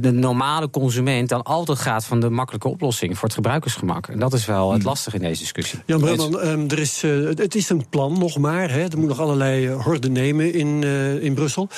de 0.00 0.10
normale 0.10 0.70
consument 0.70 1.28
dan 1.28 1.42
altijd 1.42 1.78
gaat 1.78 2.04
van 2.04 2.20
de 2.20 2.30
makkelijke 2.30 2.68
oplossing 2.68 3.14
voor 3.14 3.24
het 3.24 3.34
gebruikersgemak. 3.34 4.06
En 4.08 4.18
dat 4.18 4.32
is 4.32 4.46
wel 4.46 4.70
het 4.70 4.80
hmm. 4.80 4.88
lastige 4.88 5.16
in 5.16 5.22
deze 5.22 5.40
discussie. 5.40 5.78
Jan 5.86 6.00
Brelman, 6.00 6.46
um, 6.46 6.68
er 6.68 6.78
is, 6.78 7.02
uh, 7.02 7.28
het 7.28 7.54
is 7.54 7.68
een 7.68 7.88
plan 7.88 8.18
nog 8.18 8.38
maar. 8.38 8.70
Hè. 8.70 8.82
Er 8.82 8.98
moet 8.98 9.08
nog 9.08 9.20
allerlei 9.20 9.68
horden 9.68 10.12
nemen 10.12 10.54
in, 10.54 10.84
in 11.22 11.34
Brussel. 11.34 11.68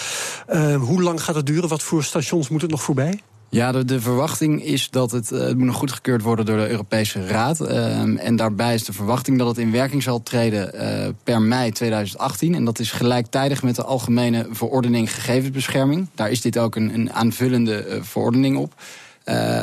Uh, 0.53 0.77
hoe 0.77 1.03
lang 1.03 1.23
gaat 1.23 1.35
het 1.35 1.47
duren? 1.47 1.69
Wat 1.69 1.83
voor 1.83 2.05
stations 2.05 2.49
moet 2.49 2.63
het 2.63 2.71
nog 2.71 2.83
voorbij? 2.83 3.21
Ja, 3.55 3.73
de, 3.73 4.01
verwachting 4.01 4.65
is 4.65 4.91
dat 4.91 5.11
het, 5.11 5.33
uh, 5.33 5.41
het 5.41 5.57
moet 5.57 5.67
nog 5.67 5.77
goedgekeurd 5.77 6.23
worden 6.23 6.47
door 6.47 6.57
de 6.57 6.69
Europese 6.69 7.27
Raad. 7.27 7.61
Uh, 7.61 8.27
en 8.27 8.37
daarbij 8.37 8.75
is 8.75 8.85
de 8.85 8.93
verwachting 8.93 9.39
dat 9.39 9.47
het 9.47 9.59
in 9.59 9.71
werking 9.71 10.03
zal 10.03 10.23
treden 10.23 10.71
uh, 10.75 11.09
per 11.25 11.43
mei 11.43 11.71
2018. 11.71 12.55
En 12.55 12.65
dat 12.65 12.79
is 12.79 12.91
gelijktijdig 12.91 13.63
met 13.63 13.77
de 13.77 13.85
Algemene 13.85 14.47
Verordening 14.51 15.15
Gegevensbescherming. 15.15 16.09
Daar 16.15 16.31
is 16.31 16.41
dit 16.41 16.59
ook 16.59 16.77
een, 16.77 16.95
een 16.95 17.13
aanvullende 17.13 17.99
verordening 18.03 18.57
op. 18.57 18.75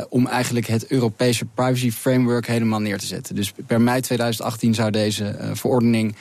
om 0.08 0.26
eigenlijk 0.26 0.66
het 0.66 0.86
Europese 0.86 1.44
privacy 1.44 1.90
framework 1.90 2.46
helemaal 2.46 2.80
neer 2.80 2.98
te 2.98 3.06
zetten. 3.06 3.34
Dus 3.34 3.52
per 3.66 3.80
mei 3.80 4.00
2018 4.00 4.74
zou 4.74 4.90
deze 4.90 5.36
verordening 5.52 6.14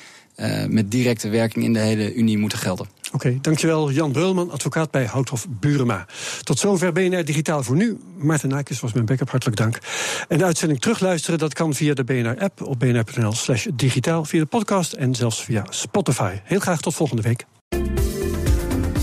met 0.67 0.91
directe 0.91 1.29
werking 1.29 1.65
in 1.65 1.73
de 1.73 1.79
hele 1.79 2.13
Unie 2.13 2.37
moeten 2.37 2.59
gelden. 2.59 2.87
Oké, 3.11 3.37
dankjewel 3.41 3.91
Jan 3.91 4.11
Brulman, 4.11 4.51
advocaat 4.51 4.91
bij 4.91 5.05
Houthof 5.05 5.47
Burema. 5.49 6.05
Tot 6.43 6.59
zover 6.59 6.91
BNR 6.91 7.25
Digitaal 7.25 7.63
voor 7.63 7.75
nu. 7.75 7.99
Maarten 8.17 8.49
Nijkes 8.49 8.79
was 8.79 8.93
mijn 8.93 9.05
backup, 9.05 9.29
hartelijk 9.29 9.57
dank. 9.57 9.79
En 10.27 10.37
de 10.37 10.43
uitzending 10.43 10.81
terugluisteren, 10.81 11.39
dat 11.39 11.53
kan 11.53 11.73
via 11.73 11.93
de 11.93 12.03
BNR-app... 12.03 12.61
op 12.61 12.79
bnr.nl 12.79 13.33
digitaal, 13.73 14.25
via 14.25 14.39
de 14.39 14.45
podcast 14.45 14.93
en 14.93 15.15
zelfs 15.15 15.43
via 15.43 15.65
Spotify. 15.69 16.35
Heel 16.43 16.59
graag 16.59 16.81
tot 16.81 16.95
volgende 16.95 17.21
week. 17.21 17.45